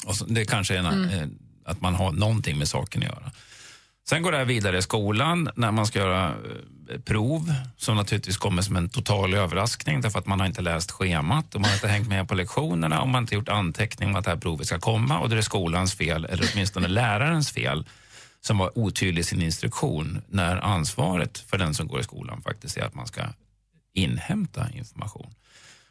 [0.05, 1.09] Och så, det kanske är en, Mm.
[1.09, 1.27] eh,
[1.65, 3.31] att man har någonting med saken att göra.
[4.09, 6.33] Sen går det här vidare i skolan när man ska göra eh,
[7.05, 11.55] prov som naturligtvis kommer som en total överraskning därför att man har inte läst schemat
[11.55, 14.15] och man har inte hängt med på lektionerna och man har inte gjort anteckning om
[14.15, 17.85] att det här provet ska komma och det är skolans fel eller åtminstone lärarens fel
[18.41, 22.77] som var otydlig i sin instruktion när ansvaret för den som går i skolan faktiskt
[22.77, 23.21] är att man ska
[23.93, 25.33] inhämta information.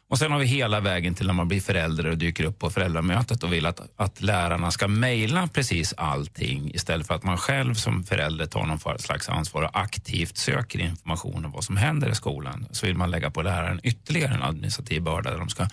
[0.09, 2.69] Och sen har vi hela vägen till när man blir förälder och dyker upp på
[2.69, 7.73] föräldramötet och vill att, att lärarna ska mejla precis allting istället för att man själv
[7.73, 12.15] som förälder tar någon slags ansvar och aktivt söker information om vad som händer i
[12.15, 12.67] skolan.
[12.71, 15.67] Så vill man lägga på läraren ytterligare en administrativ börda där de ska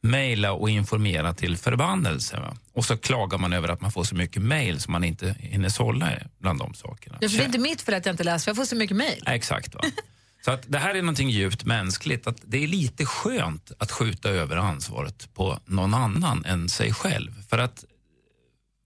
[0.00, 2.40] mejla och informera till förbannelse.
[2.40, 2.56] Va?
[2.72, 5.68] Och så klagar man över att man får så mycket mejl som man inte hinner
[5.68, 7.16] sålla bland de sakerna.
[7.20, 9.24] Det är inte mitt fel att jag inte läser, för jag får så mycket mejl.
[9.26, 9.74] Exakt.
[9.74, 9.80] Va?
[10.48, 12.26] Så att det här är någonting djupt mänskligt.
[12.26, 17.42] Att det är lite skönt att skjuta över ansvaret på någon annan än sig själv.
[17.48, 17.84] För att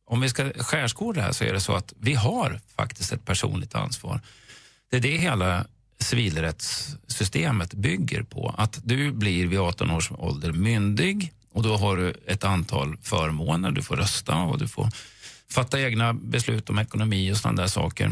[0.06, 3.24] om vi ska skärskåda det här så är det så att vi har faktiskt ett
[3.24, 4.20] personligt ansvar.
[4.90, 5.66] Det är det hela
[5.98, 8.54] civilrättssystemet bygger på.
[8.58, 13.70] Att du blir vid 18 års ålder myndig och då har du ett antal förmåner.
[13.70, 14.88] Du får rösta och du får
[15.50, 18.10] fatta egna beslut om ekonomi och sådana där saker.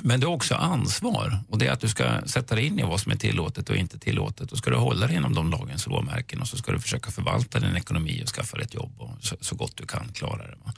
[0.00, 2.82] Men du har också ansvar och det är att du ska sätta dig in i
[2.82, 4.52] vad som är tillåtet och inte tillåtet.
[4.52, 7.60] Och ska du hålla dig inom de lagens råmärken och så ska du försöka förvalta
[7.60, 10.56] din ekonomi och skaffa dig ett jobb och så, så gott du kan klara det.
[10.64, 10.72] Va?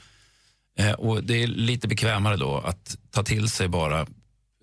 [0.77, 4.07] Eh, och det är lite bekvämare då att ta till sig bara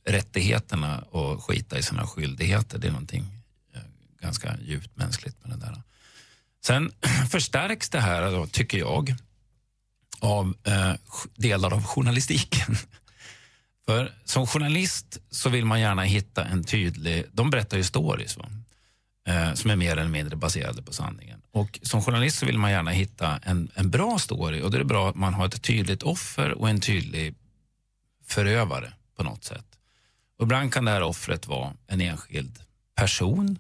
[0.07, 2.79] rättigheterna och skita i sina skyldigheter.
[2.79, 3.25] Det är någonting
[3.75, 3.81] eh,
[4.23, 5.83] ganska djupt mänskligt med det där.
[6.67, 6.93] Sen
[7.31, 9.15] förstärks det här, då, tycker jag,
[10.21, 10.93] av eh,
[11.37, 12.77] delar av journalistiken.
[13.87, 17.25] För som journalist så vill man gärna hitta en tydlig...
[17.33, 18.45] De berättar ju stories va?
[19.29, 21.43] Eh, som är mer eller mindre baserade på sanningen.
[21.53, 24.79] Och som journalist så vill man gärna hitta en, en bra story och då är
[24.79, 27.35] det bra att man har ett tydligt offer och en tydlig
[28.27, 29.67] förövare på något sätt.
[30.39, 32.59] Och ibland kan det här offret vara en enskild
[32.95, 33.59] person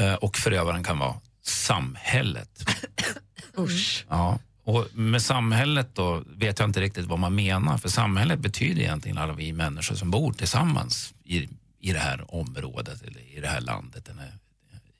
[0.00, 2.68] eh, och förövaren kan vara samhället.
[3.58, 4.04] Usch.
[4.08, 4.38] Ja.
[4.66, 7.78] Och med samhället då vet jag inte riktigt vad man menar.
[7.78, 11.48] För samhället betyder egentligen alla vi människor som bor tillsammans i,
[11.80, 14.04] i det här området eller i det här landet.
[14.04, 14.32] Den här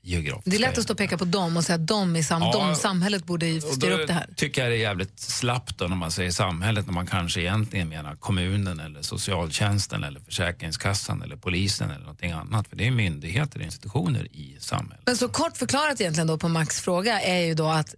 [0.01, 2.23] geografiska Det är lätt att stå och peka på dem och säga att de i
[2.23, 2.67] sam Ja.
[2.67, 4.29] de, samhället borde styra upp det här.
[4.35, 7.89] tycker jag det är jävligt slappt då när man säger samhället när man kanske egentligen
[7.89, 12.67] menar kommunen eller socialtjänsten eller Försäkringskassan eller polisen eller någonting annat.
[12.67, 15.01] För det är myndigheter och institutioner i samhället.
[15.05, 17.95] Men så kort förklarat egentligen då på Max fråga är ju då att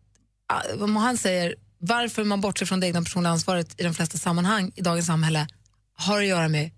[0.79, 4.71] om han säger varför man bortser från det egna personliga ansvaret i de flesta sammanhang
[4.75, 5.47] i dagens samhälle
[5.97, 6.71] har att göra med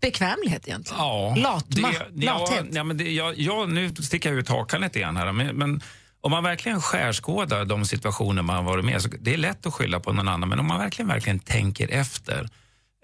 [0.00, 1.02] bekvämlighet egentligen.
[1.02, 2.66] Ja, Latma, det, ja, lathet.
[2.72, 5.32] ja, men det, ja, ja, nu sticker jag ut hakan lite grann här.
[5.32, 5.80] Men, men
[6.20, 10.00] om man verkligen skärskådar de situationer man varit med så det är lätt att skylla
[10.00, 10.48] på någon annan.
[10.48, 12.48] Men om man verkligen, verkligen tänker efter.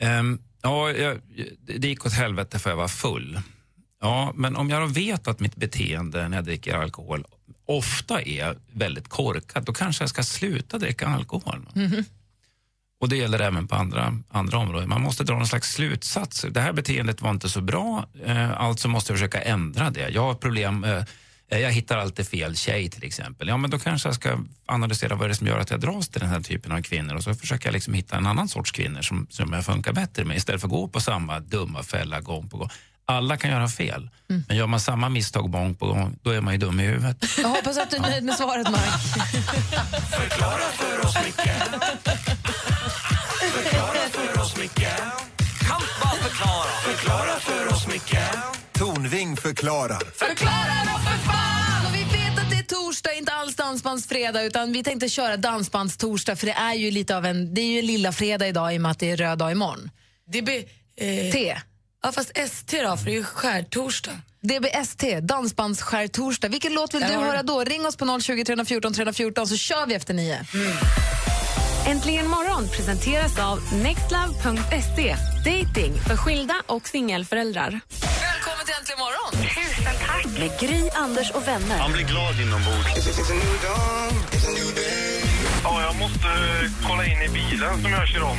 [0.00, 1.18] Ehm, ja, jag,
[1.78, 3.40] det gick åt helvete för jag var full.
[4.00, 7.24] Ja, men om jag då vet att mitt beteende när jag dricker alkohol
[7.66, 11.66] ofta är väldigt korkat, då kanske jag ska sluta dricka alkohol.
[11.74, 12.05] Mhm.
[13.00, 14.88] Och det gäller även på andra, andra områden.
[14.88, 16.46] Man måste dra någon slags slutsats.
[16.50, 20.09] Det här beteendet var inte så bra, eh, alltså måste jag försöka ändra det.
[20.09, 21.05] Jag har problem, eh,
[21.48, 23.48] jag hittar alltid fel tjej till exempel.
[23.48, 26.09] Ja, men då kanske jag ska analysera vad det är som gör att jag dras
[26.09, 28.72] till den här typen av kvinnor och så försöker jag liksom hitta en annan sorts
[28.72, 32.20] kvinnor som, som jag funkar bättre med istället för att gå på samma dumma fälla
[32.20, 32.70] gång på gång.
[33.06, 34.10] Alla kan göra fel,
[34.48, 37.16] men gör man samma misstag gång på gång, då är man ju dum i huvudet.
[37.38, 39.00] Jag hoppas att du är nöjd med svaret, Mark.
[40.10, 41.50] Förklara för oss, Micke.
[43.52, 44.88] Förklara för oss, Micke.
[45.68, 46.70] Kan bara förklara.
[46.84, 48.18] Förklara för oss, Micke.
[48.72, 50.02] Tornving förklarar.
[50.14, 51.86] Förklara då för fan!
[51.86, 56.36] Och vi vet att det är torsdag, inte alls dansbandsfredag, utan vi tänkte köra dansbandstorsdag
[56.36, 58.78] för det är ju lite av en, det är ju en lilla fredag idag i
[58.78, 59.90] och med att det är röd dag imorgon.
[60.32, 60.48] DB...
[60.96, 61.56] Eh, T.
[62.04, 64.12] Ja, fast ST då, för det är ju skärtorsdag.
[64.40, 66.48] DBST, dansbandsskärtorsdag.
[66.48, 67.60] Vilken låt vill du höra då?
[67.64, 70.40] Ring oss på 020 314 314 så kör vi efter nio.
[71.86, 75.16] Äntligen morgon presenteras av nextlove.se.
[75.44, 77.80] Dating för skilda och singelföräldrar.
[78.20, 79.32] Välkommen till Äntligen morgon!
[79.42, 80.26] Tusen tack!
[80.38, 81.78] Med Gry, Anders och vänner.
[81.78, 82.94] Man blir glad inombords.
[85.64, 86.29] Ja, jag måste
[86.88, 88.31] kolla in i bilen som jag kör om.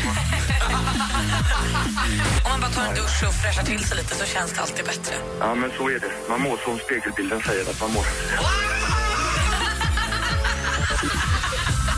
[2.45, 4.85] Om man bara tar en dusch och fräschar till sig lite så känns det alltid
[4.85, 5.15] bättre.
[5.39, 6.11] Ja, men så är det.
[6.29, 8.05] Man mår som spegelbilden säger att man mår.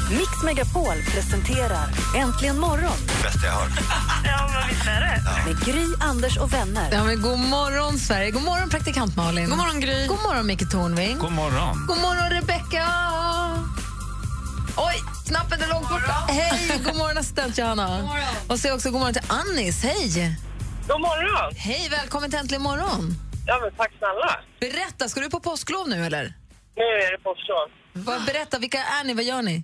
[0.10, 3.70] Mix Megapol presenterar Äntligen morgon Bästa jag hört.
[4.26, 5.22] Ja, men visst är det.
[5.46, 6.90] med Gry, Anders och vänner.
[6.92, 8.32] Ja, men god morgon, Sverige.
[8.32, 9.50] God morgon, praktikant Malin.
[9.50, 10.08] God morgon, Gry.
[10.08, 11.18] God morgon, Micke Tornving.
[11.18, 11.86] God morgon.
[11.88, 12.88] God morgon, Rebecca.
[14.78, 16.12] Oj, knappen är långt borta.
[16.30, 17.88] Hej, god morgon, assistent Johanna.
[18.50, 19.84] Och säg också god morgon till Annis.
[19.84, 20.36] Hej.
[20.88, 21.56] God morgon!
[21.56, 23.02] Hej, välkommen till Äntligen morgon.
[23.48, 24.32] Ja, men tack snälla.
[24.60, 26.34] Berätta, ska du på påsklov nu eller?
[26.76, 27.68] Nu är det påsklov.
[27.94, 29.14] Vad- Berätta, vilka är ni?
[29.14, 29.56] Vad gör ni?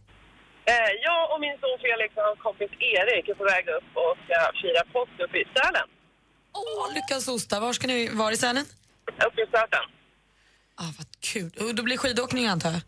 [0.73, 4.13] Eh, jag och min son Felix och hans kompis Erik är på väg upp och
[4.25, 5.87] ska fira påsk uppe i Sälen.
[6.61, 7.59] Åh, lyckans osta.
[7.59, 8.65] Var ska ni vara i Sälen?
[9.27, 9.85] Uppe i Säten.
[10.81, 11.51] Ah, vad kul.
[11.59, 12.81] Och då blir skidåkning antar jag?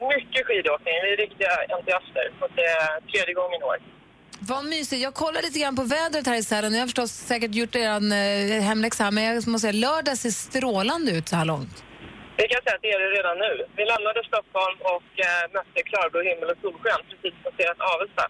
[0.00, 0.94] Mycket skidåkning.
[1.04, 2.24] Vi är riktiga entusiaster.
[2.56, 3.78] Det är tredje gången i år.
[4.40, 5.02] Vad mysigt.
[5.02, 6.72] Jag kollar lite grann på vädret här i Sälen.
[6.72, 10.30] Jag har förstås säkert gjort er eh, hemläxa här, men jag måste säga lördag ser
[10.30, 11.76] strålande ut så här långt.
[12.36, 13.52] Vi kan säga att det är det redan nu.
[13.76, 18.24] Vi lämnade Stockholm och eh, mötte klarblå himmel och solsken precis passerat Avesta.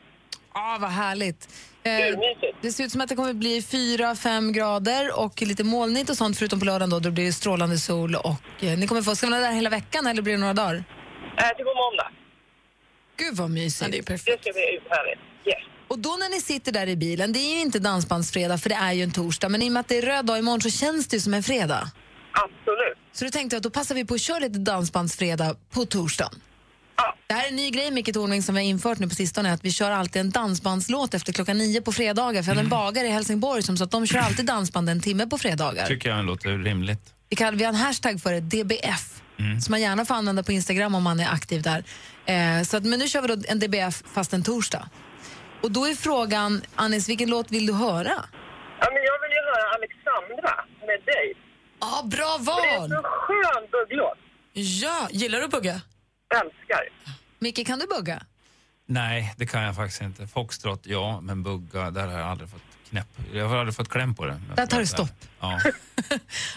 [0.52, 1.40] Ah, vad härligt.
[1.82, 2.18] Eh,
[2.62, 6.38] det ser ut som att det kommer bli 4-5 grader och lite molnigt och sånt
[6.38, 9.26] förutom på lördagen då, då blir det strålande sol och eh, ni kommer få, ska
[9.26, 10.84] ni vara där hela veckan eller blir det några dagar?
[11.38, 12.08] Eh, till på måndag.
[13.18, 13.82] Gud vad mysigt.
[13.82, 14.42] Ja, det är Det perfekt.
[14.42, 15.20] ska bli härligt.
[15.46, 15.54] Yes.
[15.88, 18.74] Och då när ni sitter där i bilen, det är ju inte dansbandsfredag för det
[18.74, 20.70] är ju en torsdag, men i och med att det är röd dag imorgon så
[20.70, 21.90] känns det ju som en fredag.
[22.32, 22.98] Absolut.
[23.12, 26.40] Så då tänkte jag att då passar vi på att köra lite dansbandsfredag på torsdagen.
[26.96, 27.16] Ja.
[27.26, 29.52] Det här är en ny grej, Micke Tornving, som vi har infört nu på sistone,
[29.52, 32.42] att vi kör alltid en dansbandslåt efter klockan nio på fredagar.
[32.42, 35.00] För jag hade en bagare i Helsingborg som sa att de kör alltid dansband en
[35.00, 35.86] timme på fredagar.
[35.86, 37.14] tycker jag låter rimligt.
[37.28, 39.60] Vi, kan, vi har en hashtag för det, DBF, Mm.
[39.60, 41.84] som man gärna får använda på Instagram om man är aktiv där.
[42.26, 44.88] Eh, så att, men nu kör vi då en DBF fast en torsdag.
[45.62, 48.12] Och då är frågan, Anis, vilken låt vill du höra?
[48.80, 51.34] Ja, men jag vill ju höra Alexandra med dig.
[51.80, 52.88] Ja, bra För det är val!
[52.90, 54.18] så skön bugglåt.
[54.52, 55.80] Ja, gillar du att bugga?
[56.34, 56.88] Älskar.
[57.38, 58.22] Micke, kan du bugga?
[58.86, 60.26] Nej, det kan jag faktiskt inte.
[60.26, 63.08] Foxtrot, ja, men bugga, där har jag aldrig fått knäpp.
[63.32, 64.40] Jag har aldrig fått kläm på det.
[64.56, 65.08] Där tar det stopp.
[65.40, 65.60] Ja,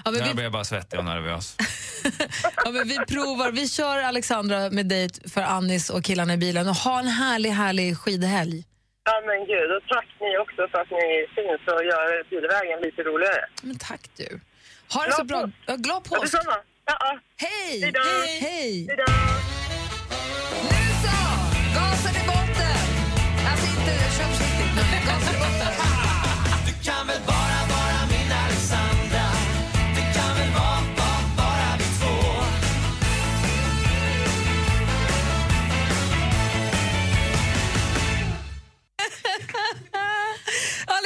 [0.06, 1.58] Ja, men där vi, blir jag bara svettig och nervös.
[2.66, 3.52] ja, men vi provar.
[3.52, 6.68] Vi kör Alexandra med dig för Annis och killarna i bilen.
[6.68, 8.64] Och ha en härlig, härlig skidhelg.
[9.04, 9.72] Ja, men gud.
[9.78, 13.46] Och tack ni också för att ni finns och gör bilvägen lite roligare.
[13.62, 14.40] Men tack du.
[14.94, 15.50] Ha det så bra.
[15.66, 16.22] Ja, glad påsk.
[16.22, 16.58] Detsamma.
[16.86, 17.20] Ja, ja.
[17.38, 17.94] Hej!
[17.96, 18.40] Hej!
[18.42, 18.88] Hej!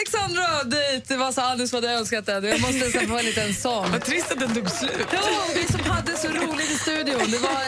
[0.03, 2.43] Alexandra dejt, det var så Anders som hade önskat den.
[2.43, 3.91] Jag måste nästan få en liten sång.
[3.91, 5.07] Vad trist att den tog slut.
[5.11, 5.21] Ja,
[5.55, 7.31] vi som hade så roligt i studion.
[7.31, 7.61] Det var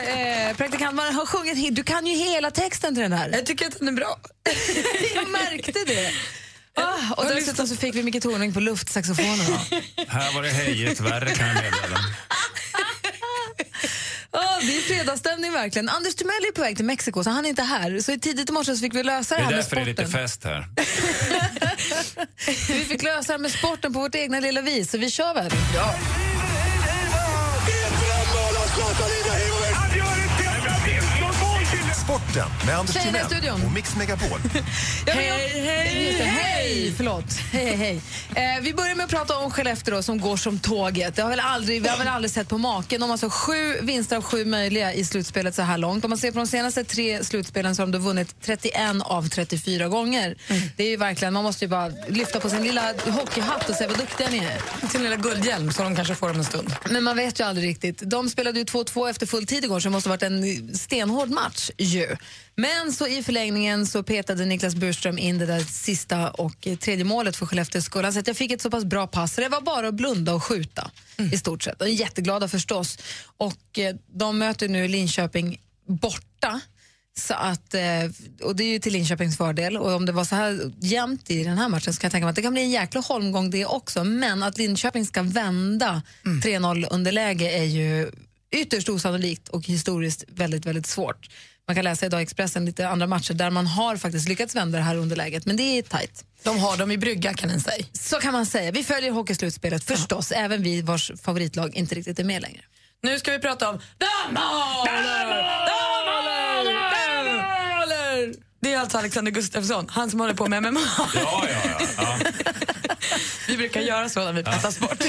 [0.50, 1.76] eh, praktikantmannen har sjungit, hit.
[1.76, 3.30] du kan ju hela texten till den här.
[3.30, 4.20] Jag tycker att den är bra.
[5.16, 6.12] Jag märkte det.
[6.78, 9.60] Ah, och dessutom så fick vi Micke Tornving på luftsaxofonen.
[10.08, 12.00] Här var det hejigt värre kan jag meddela.
[14.36, 15.90] Ah, det är fredagsstämning verkligen.
[15.90, 18.00] Anders Timell är på väg till Mexiko så han är inte här.
[18.00, 19.82] Så tidigt i morse så fick vi lösa Det det är här med därför det
[19.82, 20.06] är sporten.
[20.06, 20.68] lite fest här.
[22.74, 25.34] vi fick lösa det här med sporten på vårt egna lilla vis, så vi kör
[25.34, 25.52] väl?
[25.76, 25.96] Ja.
[32.36, 33.66] Sporten med Anders Tjejerna i studion.
[33.66, 34.40] och Mix Megapol.
[35.08, 36.94] hej, hej, hej!
[36.98, 37.26] Förlåt.
[37.52, 38.02] Hej, hej.
[38.36, 41.16] Eh, vi börjar med att prata om Skellefteå då, som går som tåget.
[41.16, 43.02] Det har väl aldrig, vi har väl aldrig sett på maken.
[43.02, 46.04] De har alltså sju vinster av sju möjliga i slutspelet så här långt.
[46.06, 49.88] Om man ser på de senaste tre slutspelen så har de vunnit 31 av 34
[49.88, 50.36] gånger.
[50.78, 53.88] Det är ju verkligen, man måste ju bara lyfta på sin lilla hockeyhatt och säga
[53.88, 54.88] vad duktiga ni är.
[54.88, 56.76] Sin lilla guldhjälm som de kanske får om en stund.
[56.90, 58.02] Men man vet ju aldrig riktigt.
[58.10, 61.30] De spelade ju 2-2 efter full tid igår så det måste ha varit en stenhård
[61.30, 62.16] match ju.
[62.56, 67.06] Men så i förlängningen så petade Niklas Burström in det där sista och eh, tredje
[67.06, 68.04] målet för Skellefteås skull.
[68.04, 69.94] Han sa att jag fick ett så pass bra pass så det var bara att
[69.94, 70.92] blunda och skjuta
[71.32, 71.80] i stort sett.
[71.80, 72.98] De är jätteglada förstås.
[73.38, 76.62] Och eh, de möter nu Linköping borta.
[77.18, 77.82] Så att, eh,
[78.42, 79.78] och det är ju till Linköpings fördel.
[79.78, 82.26] Och om det var så här jämnt i den här matchen så kan jag tänka
[82.26, 84.04] mig att det kan bli en jäkla holmgång det också.
[84.04, 88.12] Men att Linköping ska vända 3-0 underläge är ju
[88.52, 91.30] ytterst osannolikt och historiskt väldigt, väldigt svårt.
[91.68, 94.78] Man kan läsa idag i Expressen lite andra matcher där man har faktiskt lyckats vända
[94.78, 96.26] det här underläget, men det är tajt.
[96.44, 97.86] De har dem i brygga kan en säga.
[97.94, 98.72] Så kan man säga.
[98.72, 102.62] Vi följer hockeyslutspelet förstås, även vi vars favoritlag inte riktigt är med längre.
[103.04, 105.95] Nu ska vi prata om Damaler!
[108.86, 110.80] Alltså Alexander Gustafsson, han som håller på med MMA.
[111.14, 112.18] Ja, ja, ja.
[113.48, 115.04] Vi brukar göra så när vi pratar sport.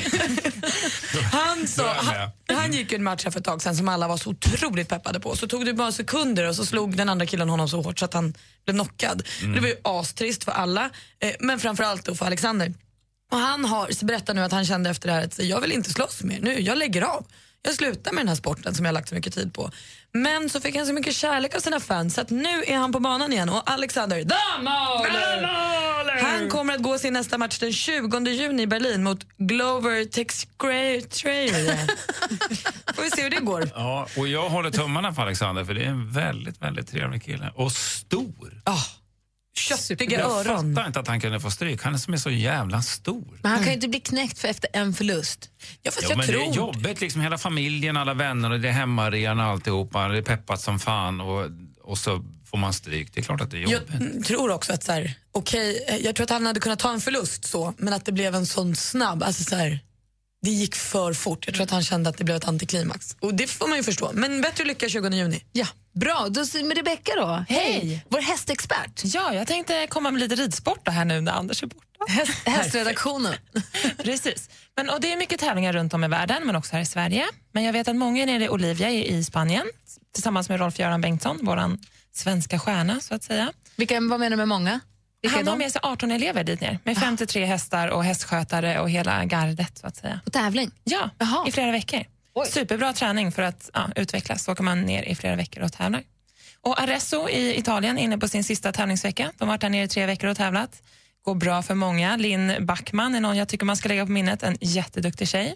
[1.33, 4.09] Han, så, han, han gick ju en match här för ett tag sedan som alla
[4.09, 5.37] var så otroligt peppade på.
[5.37, 8.05] Så tog det bara sekunder och så slog den andra killen honom så hårt så
[8.05, 9.23] att han blev knockad.
[9.55, 12.75] Det var ju astrist för alla, eh, men framförallt då för Alexander.
[13.33, 15.91] Och han har, berättar nu att han kände efter det här att jag vill inte
[15.91, 17.27] slåss mer nu, jag lägger av.
[17.67, 19.71] Jag slutar med den här sporten som jag har lagt så mycket tid på.
[20.13, 22.93] Men så fick han så mycket kärlek av sina fans så att nu är han
[22.93, 26.23] på banan igen och Alexander Damaler!
[26.23, 31.77] Han kommer att gå sin nästa match den 20 juni i Berlin mot Glover Texcrayer.
[32.95, 33.71] Får vi se hur det går.
[33.75, 37.53] Ja, och jag håller tummarna för Alexander för det är en väldigt, väldigt trevlig kille.
[37.55, 38.63] Och stor.
[39.59, 40.75] Köttiga jag öron.
[40.75, 41.83] fattar inte att han kunde få stryk.
[41.83, 43.39] Han är som är så jävla stor.
[43.43, 45.51] Men han kan ju inte bli knäckt för efter en förlust.
[45.83, 46.39] Ja, fast Ja, jag men tror...
[46.41, 50.09] Det är jobbigt, liksom hela familjen, alla vänner och det är hemmarean och alltihopa.
[50.09, 51.51] Det är peppat som fan och,
[51.83, 53.15] och så får man stryk.
[53.15, 53.95] Det är klart att det är Jag jobbigt.
[54.01, 56.93] mm, tror också att så här, okej, eh, jag tror att han hade kunnat ta
[56.93, 59.81] en förlust så, men att det blev en sån snabb, alltså så här,
[60.47, 61.47] det gick för fort.
[61.47, 63.17] Jag tror att han kände att det blev ett antiklimax.
[63.21, 64.11] Och det får man ju förstå.
[64.15, 65.45] Men bättre lycka 20 juni.
[65.53, 66.27] Ja, bra.
[66.31, 67.45] Då, med Rebecka då.
[67.49, 68.05] Hej.
[68.09, 69.03] Vår hästexpert.
[69.05, 71.87] Ja, jag tänkte komma med lite ridsport då här nu när Anders är borta.
[72.09, 73.35] Häst, hästredaktionen.
[73.99, 74.51] Precis.
[74.77, 77.27] Men, och det är mycket tävlingar runt om i världen, men också här i Sverige.
[77.53, 79.67] Men jag vet att många är nere i Olivia i, i Spanien
[80.15, 81.79] tillsammans med Rolf-Göran Bengtsson, vår
[82.13, 83.53] svenska stjärna så att säga.
[83.77, 84.81] Vilka, vad menar du med många?
[85.29, 89.25] Han har med sig 18 elever dit ner med 53 hästar och hästskötare och hela
[89.25, 90.21] gardet så att säga.
[90.25, 90.71] På tävling?
[90.85, 91.11] Ja,
[91.47, 92.05] i flera veckor.
[92.47, 94.45] Superbra träning för att ja, utvecklas.
[94.45, 96.03] Så åker man ner i flera veckor och tävlar.
[96.61, 99.33] Och Arezzo i Italien är inne på sin sista tävlingsvecka.
[99.39, 100.83] De har varit där nere i tre veckor och tävlat.
[101.25, 102.17] Går bra för många.
[102.17, 104.43] Linn Backman är någon jag tycker man ska lägga på minnet.
[104.43, 105.55] En jätteduktig tjej.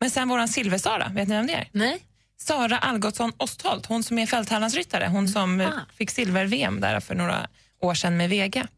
[0.00, 1.68] Men sen våran Silversara, vet ni vem det är?
[1.72, 1.98] Nej.
[2.36, 5.06] Sara Algotsson Ostholt, hon som är fälttävlansryttare.
[5.06, 7.48] Hon som eh, fick silver-VM där för några
[7.80, 8.68] år sedan med Vega.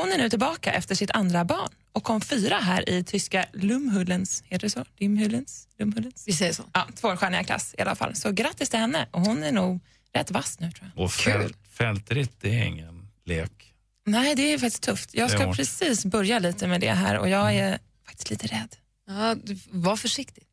[0.00, 4.42] Hon är nu tillbaka efter sitt andra barn och kom fyra här i tyska Lumhullens,
[4.46, 4.84] heter det så?
[4.98, 5.68] Lumhullens?
[5.78, 6.24] Lumhullens?
[6.26, 6.62] Vi säger så.
[6.72, 8.14] Ja, tvåstjärniga klass i alla fall.
[8.14, 9.80] Så grattis till henne och hon är nog
[10.14, 11.04] rätt vass nu tror jag.
[11.04, 13.74] Och fält, fältritt, det är ingen lek.
[14.06, 15.14] Nej, det är faktiskt tufft.
[15.14, 18.76] Jag ska precis börja lite med det här och jag är faktiskt lite rädd.
[19.08, 19.36] Ja,
[19.70, 20.44] var försiktig.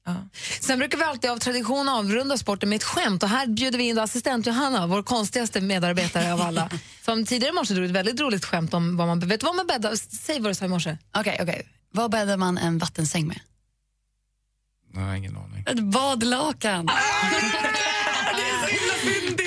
[0.59, 3.83] Sen brukar vi alltid av tradition avrunda sporten med ett skämt och här bjuder vi
[3.83, 6.69] in assistent Johanna, vår konstigaste medarbetare av alla.
[7.05, 9.67] Som tidigare i morse drog ett väldigt roligt skämt om vad man vet vad man
[9.67, 9.95] bäddar.
[9.95, 10.97] Säg vad du sa i morse.
[11.17, 11.67] Okej, okej.
[11.91, 13.39] Vad bäddar man en vattensäng med?
[14.93, 15.63] Nej, ingen aning.
[15.67, 16.85] Ett badlakan.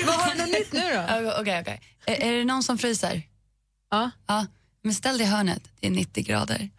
[0.05, 1.31] Vad har du något nytt nu då?
[1.41, 1.81] Okej, okej.
[2.05, 3.21] Är, är det någon som fryser?
[3.91, 4.11] Ja.
[4.27, 4.45] ja.
[4.83, 6.69] Men ställ dig i hörnet, det är 90 grader.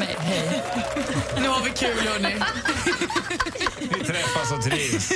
[0.00, 0.62] Mig, hej.
[1.40, 2.34] Nu har vi kul, hörni.
[3.80, 5.10] Vi träffas och trivs.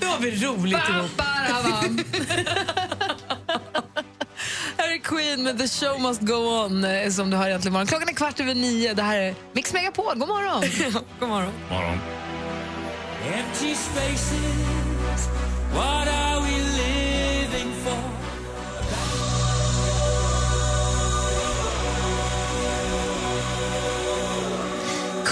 [0.00, 1.20] Nu har vi roligt ihop.
[4.78, 6.34] Här är Queen med The show must go
[6.64, 7.86] on eh, som du har egentligen imorgon.
[7.86, 8.94] Klockan är kvart över nio.
[8.94, 10.18] Det här är Mix Megapol.
[10.18, 10.60] God morgon!
[11.20, 11.52] God morgon.
[11.70, 11.98] Morgon.
[13.34, 15.28] Empty spaces,
[15.74, 17.13] what are we living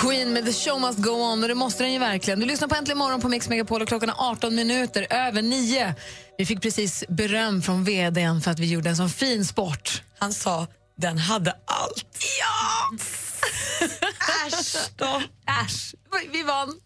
[0.02, 2.40] Queen med The show must go on och det måste den ju verkligen.
[2.40, 5.94] Du lyssnar på Äntligen morgon på Mix Megapol och klockan är 18 minuter över nio.
[6.38, 10.02] Vi fick precis beröm från vdn för att vi gjorde en sån fin sport.
[10.18, 12.24] Han sa den hade allt.
[12.40, 12.96] Ja!
[14.46, 15.22] Äsch då.
[15.64, 15.94] Äsch.
[16.32, 16.80] Vi vann.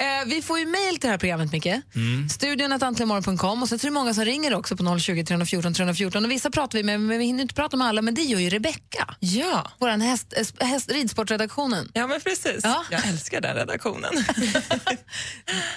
[0.00, 1.66] Eh, vi får ju mejl till det här programmet, Micke.
[1.66, 2.28] Mm.
[2.28, 6.24] Studion att antligenmorgon.com och så tror jag många som ringer också på 020 314 314.
[6.24, 8.38] Och vissa pratar vi med, men vi hinner inte prata med alla, men det gör
[8.40, 9.14] ju Rebecka.
[9.20, 9.70] Ja.
[9.78, 11.90] Vår häst, eh, häst, ridsportredaktionen.
[11.94, 12.60] Ja, men precis.
[12.62, 12.84] Ja.
[12.90, 14.12] Jag älskar den redaktionen.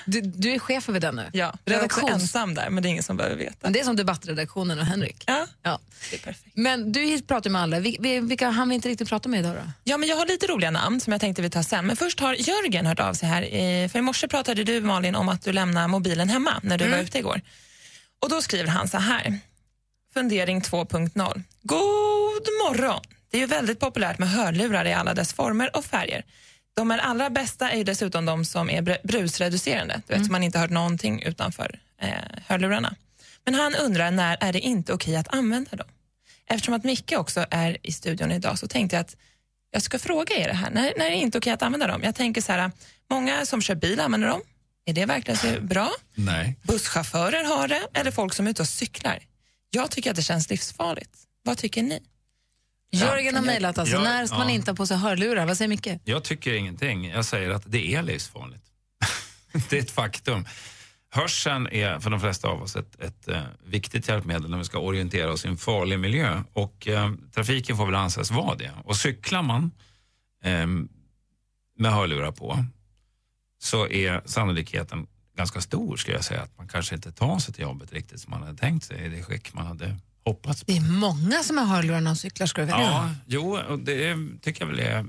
[0.06, 1.30] Du, du är chef över den nu?
[1.34, 3.58] Ja, jag är också Redaktions- ensam där, men det är ingen som behöver veta.
[3.62, 5.24] Men det är som debattredaktionen och Henrik.
[5.28, 5.80] Ja, Ja.
[6.10, 6.52] det är perfekt.
[6.56, 7.80] Men du pratar med alla.
[7.80, 9.62] Vil- vil- Vilka hann vi inte riktigt prata med idag då?
[9.84, 11.88] Ja, men jag har lite roliga namn som jag tänkte vi tar sen.
[11.88, 13.42] Men först har Jörgen hört av sig här.
[13.42, 16.98] eh, För morse pratade du Malin om att du lämnar mobilen hemma när du var
[16.98, 17.42] ute igår.
[18.20, 19.40] Och då skriver han så här.
[20.14, 21.44] Fundering 2.0.
[21.62, 23.02] God morgon!
[23.30, 26.26] Det är ju väldigt populärt med hörlurar i alla dess former och färger.
[26.74, 30.32] De är allra bästa är ju dessutom de som är br- brusreducerande, du vet, så
[30.32, 32.10] man inte hört någonting utanför eh,
[32.48, 32.96] hörlurarna.
[33.46, 35.88] Men han undrar när är det inte okej att använda dem?
[36.50, 39.16] Eftersom att Micke också är i studion idag så tänkte jag att
[39.72, 40.70] jag ska fråga er det här.
[40.70, 42.02] När, när är det inte okej att använda dem?
[42.04, 42.72] Jag tänker så här,
[43.10, 44.42] många som kör bil använder dem.
[44.86, 45.92] Är det verkligen så bra?
[46.16, 46.56] Nej.
[46.64, 49.20] Busschaufförer har det, eller folk som är ute och cyklar.
[49.70, 51.12] Jag tycker att det känns livsfarligt.
[51.44, 52.00] Vad tycker ni?
[52.92, 53.96] Jörgen har mejlat alltså.
[53.96, 54.54] Ja, När ska man ja.
[54.54, 55.46] inte ha på sig hörlurar?
[55.46, 55.88] Vad säger Micke?
[56.04, 57.10] Jag tycker ingenting.
[57.10, 58.64] Jag säger att det är livsfarligt.
[59.70, 60.46] det är ett faktum.
[61.14, 64.80] Hörseln är för de flesta av oss ett, ett eh, viktigt hjälpmedel när vi ska
[64.80, 66.44] orientera oss i en farlig miljö.
[66.54, 68.72] Och eh, trafiken får väl anses vara det.
[68.84, 69.72] Och cyklar man
[70.44, 70.68] eh,
[71.78, 72.66] med hörlurar på
[73.60, 75.08] så är sannolikheten
[75.38, 78.32] ganska stor skulle jag säga att man kanske inte tar sig till jobbet riktigt som
[78.32, 80.72] man hade tänkt sig i det skick man hade hoppats på.
[80.72, 82.82] Det är många som har hörlurar när de cyklar, ska du veta.
[82.82, 85.06] Ja, jo, och det tycker jag väl är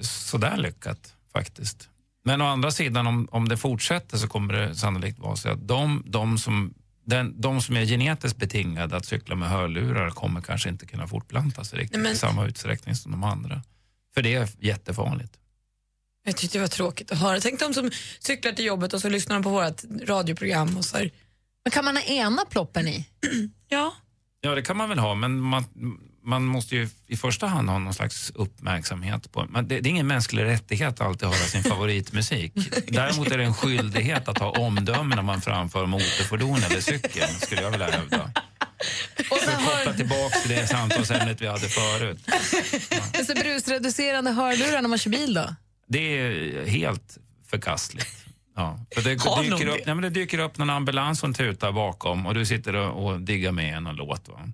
[0.00, 1.88] sådär lyckat faktiskt.
[2.24, 5.68] Men å andra sidan, om, om det fortsätter så kommer det sannolikt vara så att
[5.68, 10.68] de, de, som, den, de som är genetiskt betingade att cykla med hörlurar kommer kanske
[10.68, 13.62] inte kunna fortplanta sig riktigt Nej, men- i samma utsträckning som de andra.
[14.14, 15.38] För det är jättefarligt.
[16.24, 17.40] Jag tyckte det var tråkigt att höra.
[17.40, 20.96] Tänk de som cyklar till jobbet och så lyssnar de på vårt radioprogram och så
[20.96, 21.10] här.
[21.64, 23.08] Men kan man ha ena ploppen i?
[23.68, 23.94] Ja.
[24.40, 25.64] Ja, det kan man väl ha, men man,
[26.24, 29.46] man måste ju i första hand ha någon slags uppmärksamhet på...
[29.48, 32.52] Men det, det är ingen mänsklig rättighet att alltid höra sin favoritmusik.
[32.86, 37.62] Däremot är det en skyldighet att ha omdöme när man framför motorfordon eller cykel, skulle
[37.62, 38.30] jag vilja hävda.
[39.30, 42.18] Och För att koppla tillbaka till det samtalsämnet vi hade förut.
[43.26, 45.54] Så brusreducerande hörlurar när man kör bil då?
[45.88, 47.18] Det är helt
[47.50, 48.22] förkastligt.
[48.56, 49.86] Ja, för det, Har dyker upp, det?
[49.86, 53.20] nej, men det dyker upp någon ambulans som tutar bakom och du sitter och, och
[53.20, 54.28] diggar med en låt.
[54.28, 54.48] Va?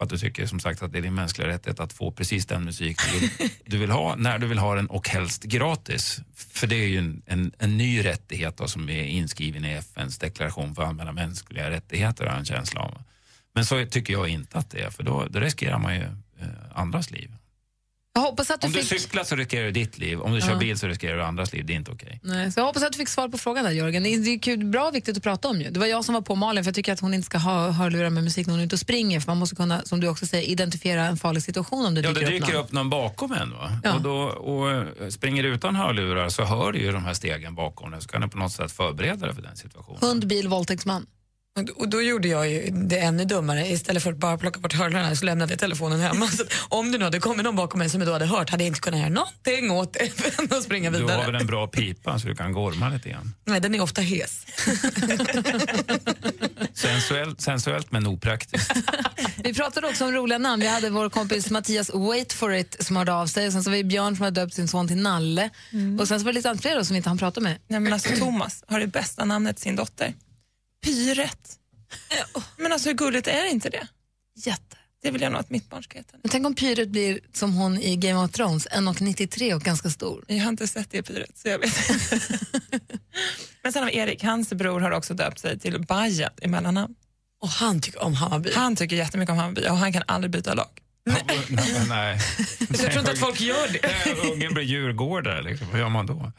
[0.00, 2.46] För att du tycker som sagt att det är din mänskliga rättighet att få precis
[2.46, 6.20] den musik du vill, du vill ha, när du vill ha den och helst gratis.
[6.34, 10.18] För det är ju en, en, en ny rättighet då, som är inskriven i FNs
[10.18, 13.02] deklaration för allmänna mänskliga rättigheter, har jag en känsla av.
[13.54, 16.02] Men så tycker jag inte att det är, för då, då riskerar man ju
[16.40, 17.30] eh, andras liv.
[18.20, 19.00] Jag hoppas att du Om du fick...
[19.00, 20.56] cyklar så riskerar du ditt liv, om du kör Ja.
[20.58, 21.66] bil så riskerar du andras liv.
[21.66, 22.20] Det är inte okej.
[22.22, 24.02] Nej, så jag hoppas att du fick svar på frågan där Jörgen.
[24.02, 25.70] Det är kul, bra och viktigt att prata om ju.
[25.70, 27.70] Det var jag som var på Malin för jag tycker att hon inte ska ha
[27.70, 30.08] hörlurar med musik när hon är ute och springer för man måste kunna, som du
[30.08, 32.64] också säger, identifiera en farlig situation om det Ja, dyker, det dyker någon.
[32.64, 33.50] upp någon bakom en.
[33.50, 33.72] Va?
[33.84, 33.94] Ja.
[33.94, 37.54] Och, då, och eh, springer du utan hörlurar så hör du ju de här stegen
[37.54, 39.98] bakom dig så kan du på något sätt förbereda dig för den situationen.
[40.00, 41.06] Hund, bil, våldtäktsman.
[41.58, 43.66] Och, då- och gjorde jag ju det ännu dummare.
[43.68, 46.26] Istället för att bara plocka bort hörlurarna så lämnade jag telefonen hemma.
[46.28, 48.62] Så om det nu hade kommit någon bakom mig som jag då hade hört hade
[48.64, 51.16] jag inte kunnat göra någonting åt det att springa Du vidare.
[51.16, 53.34] har väl en bra pipa så du kan gorma lite grann.
[53.44, 54.46] Nej, den är ofta hes.
[56.74, 58.72] Sensuellt, sensuellt men opraktiskt.
[59.44, 60.62] Vi pratade också om roliga namn.
[60.62, 63.52] Vi hade vår kompis Mattias Wait for it som hörde av sig.
[63.52, 65.50] Sen så var det Björn som hade döpt sin son till Nalle.
[66.00, 67.56] Och sen så var det lite annat fler då som inte hann prata med.
[67.68, 70.14] Nej, men alltså, Thomas har det bästa namnet till sin dotter.
[70.84, 71.58] Pyret.
[72.56, 73.86] Men alltså hur gulligt är inte det?
[74.36, 74.76] Jätte.
[75.02, 76.16] Det vill jag nog att mitt barn ska heta.
[76.22, 80.24] Men tänk om Pyret blir som hon i Game of Thrones, 1,93 och ganska stor.
[80.28, 82.20] Jag har inte sett det Pyret, så jag vet inte.
[83.62, 86.94] Men sen har Erik, hans bror har också döpt sig till Baja i mellannamn.
[87.40, 88.50] Och han tycker om Hammarby?
[88.54, 90.70] Han tycker jättemycket om Hammarby och han kan aldrig byta lag.
[91.04, 91.24] Nej.
[91.88, 92.18] Nej.
[92.68, 93.80] Jag tror inte att folk gör det.
[94.06, 95.66] Nej, Ungen blir djurgårdare, liksom.
[95.70, 96.32] vad gör man då?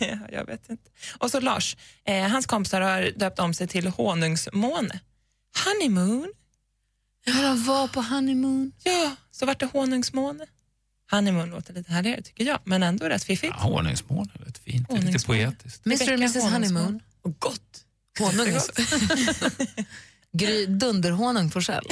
[0.00, 0.90] Ja, jag vet inte.
[1.18, 5.00] Och så Lars, eh, hans kompisar har döpt om sig till Honungsmåne.
[5.64, 6.32] Honeymoon.
[7.24, 8.72] Ja, de var på honeymoon.
[8.84, 10.46] Ja, så vart det Honungsmåne.
[11.10, 13.54] Honeymoon låter lite härligare tycker jag, men ändå rätt fiffigt.
[13.56, 14.88] Ja, honungsmåne är rätt fint.
[14.88, 15.86] Det är lite poetiskt.
[15.86, 17.00] Mr och Mrs Honeymoon.
[17.22, 17.84] Och gott.
[18.18, 18.72] Honung alltså.
[20.32, 21.84] Gry Dunderhonung Forsell.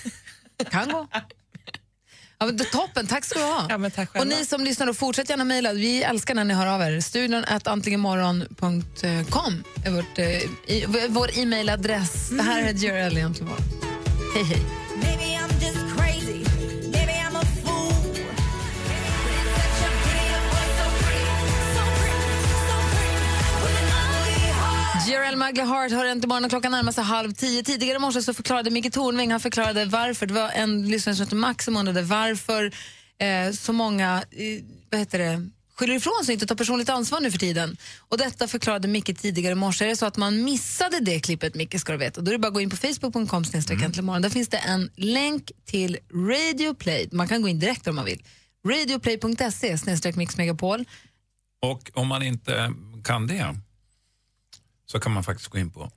[0.70, 1.08] kan gå.
[2.42, 3.66] Ja, men toppen, tack ska du ha.
[3.68, 5.72] Ja, tack och ni som lyssnar, då, fortsätt gärna mejla.
[5.72, 7.00] Vi älskar när ni hör av er.
[7.00, 10.26] Studion at antligenmorgon.com är vårt, eh,
[10.76, 12.28] i, vår e-mailadress.
[12.30, 13.52] Det här är Jerry egentligen.
[14.34, 14.81] Hej, hej.
[25.12, 27.62] Gerald Magley Hart har inte morgon och klockan närmar sig halv tio.
[27.62, 30.26] Tidigare i morse så förklarade Micke Tornving han förklarade varför.
[30.26, 32.72] Det var en lyssnare som hette Max som undrade varför
[33.18, 37.20] eh, så många eh, vad heter det, skyller ifrån sig och inte tar personligt ansvar
[37.20, 37.76] nu för tiden.
[37.98, 39.84] Och detta förklarade Micke tidigare i morse.
[39.84, 42.38] Är det så att man missade det klippet, Micke ska du veta, då är det
[42.38, 43.44] bara att gå in på facebook.com
[43.98, 44.22] mm.
[44.22, 47.08] Där finns det en länk till Radio Play.
[47.12, 48.22] Man kan gå in direkt om man vill.
[48.68, 50.84] Radioplay.se snedstreck mixmegapol.
[51.62, 52.72] Och om man inte
[53.04, 53.56] kan det
[54.92, 55.90] så kan man faktiskt gå in på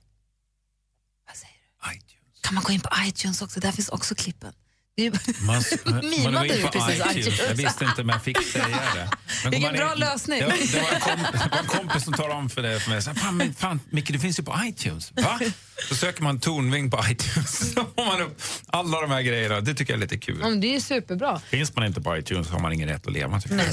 [2.42, 3.60] Kan man gå in på iTunes också?
[3.60, 4.52] Där finns också klippen.
[4.96, 7.16] Det Man, Mimade man går in du på precis iTunes.
[7.16, 7.40] iTunes?
[7.48, 9.10] Jag visste inte om jag fick säga det.
[9.42, 10.38] Men Vilken bra in- lösning.
[10.40, 13.02] Det, var en kom, det var en kompis som talade om för det för mig.
[13.02, 15.12] Så, fan, men, fan, Micke, det finns ju på iTunes.
[15.16, 15.40] Va?
[15.88, 17.58] Så söker man tonving på iTunes.
[17.74, 19.60] Så får man upp alla de här grejerna.
[19.60, 20.38] Det tycker jag är lite kul.
[20.40, 21.40] Ja, men det är superbra.
[21.40, 23.40] Finns man inte på iTunes har man ingen rätt att leva.
[23.40, 23.66] Tycker jag.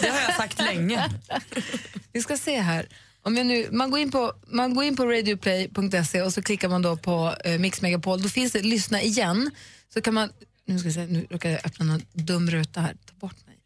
[0.00, 1.10] Det har jag sagt länge.
[2.12, 2.86] Vi ska se här.
[3.24, 6.68] Om jag nu, man, går in på, man går in på radioplay.se och så klickar
[6.68, 8.22] man då på eh, Mix Megapol.
[8.22, 9.50] Då finns det lyssna igen.
[9.94, 10.28] Så kan man,
[10.66, 12.96] nu ska jag se, nu råkar jag öppna någon dum ruta här.
[13.06, 13.56] Ta bort mig.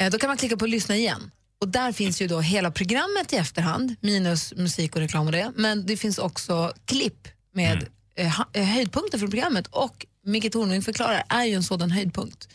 [0.00, 1.30] Eh, då kan man klicka på lyssna igen.
[1.60, 5.52] Och där finns ju då hela programmet i efterhand, minus musik och reklam och det.
[5.56, 9.66] Men det finns också klipp med eh, ha- eh, höjdpunkter från programmet.
[9.66, 12.48] Och Micke Tornving förklarar är ju en sådan höjdpunkt.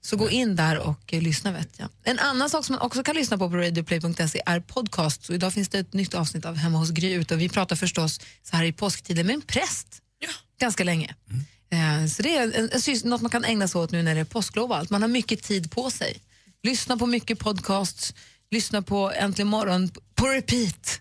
[0.00, 1.88] Så gå in där och eh, lyssna vet jag.
[2.04, 5.24] En annan sak som man också kan lyssna på på radioplay.se är podcast.
[5.24, 8.20] Så idag finns det ett nytt avsnitt av Hemma hos Gry och vi pratar förstås
[8.42, 10.02] så här i påsktiden med en präst
[10.60, 11.14] ganska länge.
[11.70, 14.20] Eh, så det är en, en, något man kan ägna sig åt nu när det
[14.20, 14.90] är påsklov och allt.
[14.90, 16.20] Man har mycket tid på sig.
[16.62, 18.14] Lyssna på mycket podcasts,
[18.50, 21.00] lyssna på Äntligen morgon på repeat.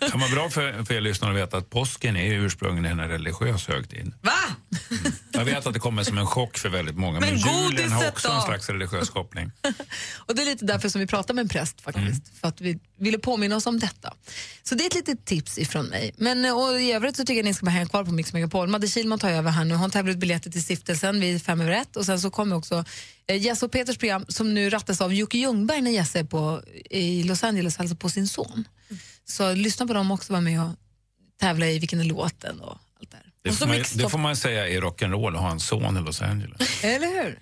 [0.00, 3.08] Det kan vara bra för, för er lyssnare att veta att påsken är ursprungligen en
[3.08, 4.12] religiös högtid.
[4.20, 4.32] Va?
[5.32, 8.08] Jag vet att det kommer som en chock för väldigt många, men, Men julen har
[8.08, 8.34] också då?
[8.34, 9.50] en slags religiös koppling.
[10.26, 12.78] Och det är lite därför som vi pratar med en präst faktiskt, för att vi
[12.98, 14.14] ville påminna oss om detta.
[14.62, 16.14] Så det är ett litet tips ifrån mig.
[16.16, 18.68] Men eh, och i övrigt så tycker jag ni ska hänga kvar på Mix Megapol.
[18.68, 19.74] Madde Kihlman tar över här nu.
[19.74, 22.84] Hon tävlar ut biljetter till stiftelsen vid fem över ett och sen så kommer också
[23.26, 26.62] eh, Jesse och Peters program som nu rattas av Jocke Ljungberg när Jesse är på,
[26.90, 28.68] i Los Angeles, alltså på sin son.
[29.24, 30.70] Så lyssna på dem också, var med och
[31.40, 33.26] tävla i vilken är låten och allt det här.
[33.42, 36.22] Det får, man, det får man säga är rock'n'roll att ha en son i Los
[36.22, 36.84] Angeles.
[36.84, 37.38] Eller hur?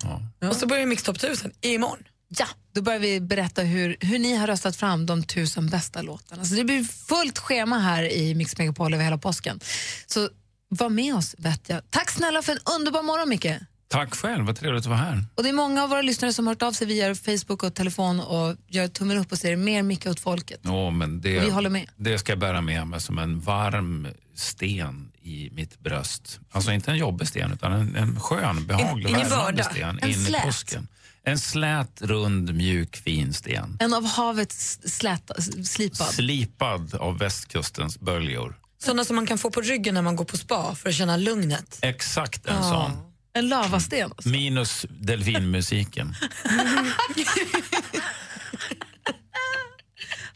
[0.49, 2.03] Och så börjar Mix Top 1000 imorgon.
[2.37, 6.45] Ja, då börjar vi berätta hur, hur ni har röstat fram de tusen bästa låtarna.
[6.45, 9.59] Så det blir fullt schema här i Mix Megapol över hela påsken.
[10.05, 10.29] Så
[10.67, 11.81] var med oss, vet jag.
[11.89, 13.45] Tack snälla för en underbar morgon, Micke.
[13.91, 15.25] Tack själv, vad trevligt att vara här.
[15.35, 17.73] Och det är många av våra lyssnare som har hört av sig via Facebook och
[17.73, 20.59] telefon och gör tummen upp och säger mer Micke åt folket.
[20.63, 21.89] Ja, men det, Vi håller med.
[21.97, 26.39] det ska jag bära med mig som en varm sten i mitt bröst.
[26.51, 30.15] Alltså inte en jobbig sten, utan en, en skön, behaglig, ingen värmande sten En in
[30.21, 30.43] i slät.
[30.43, 30.87] påsken.
[31.23, 33.77] En slät, rund, mjuk, fin sten.
[33.79, 36.07] En av havets släta, slipad.
[36.07, 38.57] Slipad av västkustens böljor.
[38.83, 41.17] Sådana som man kan få på ryggen när man går på spa för att känna
[41.17, 41.79] lugnet.
[41.81, 42.61] Exakt en Ja.
[42.63, 43.10] sån.
[43.33, 44.11] En lavasten.
[44.25, 46.15] Minus delfinmusiken.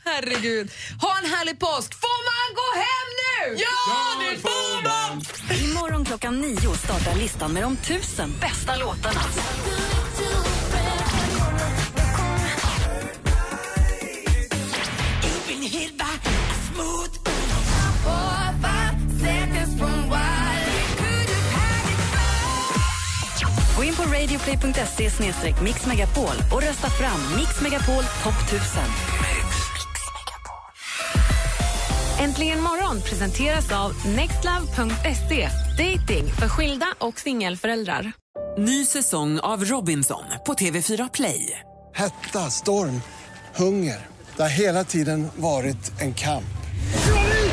[0.06, 0.72] Herregud.
[1.02, 1.94] Ha en härlig påsk.
[1.94, 3.58] Får man gå hem nu?
[3.62, 5.22] Ja, det får man!
[5.70, 9.22] Imorgon klockan nio startar listan med de tusen bästa låtarna.
[23.76, 25.10] Gå in på radioplay.se
[25.64, 28.84] mixmegapol och rösta fram Mix Megapol topp 1000.
[32.20, 35.50] Äntligen morgon presenteras av nextlove.se.
[35.78, 38.12] Dating för skilda och singelföräldrar.
[38.58, 41.60] Ny säsong av Robinson på TV4 Play.
[41.96, 43.02] Hetta, storm,
[43.56, 44.08] hunger.
[44.36, 46.56] Det har hela tiden varit en kamp.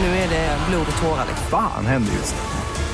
[0.01, 1.27] Nu är det blod och tårar.
[1.51, 2.52] Fan händer just nu.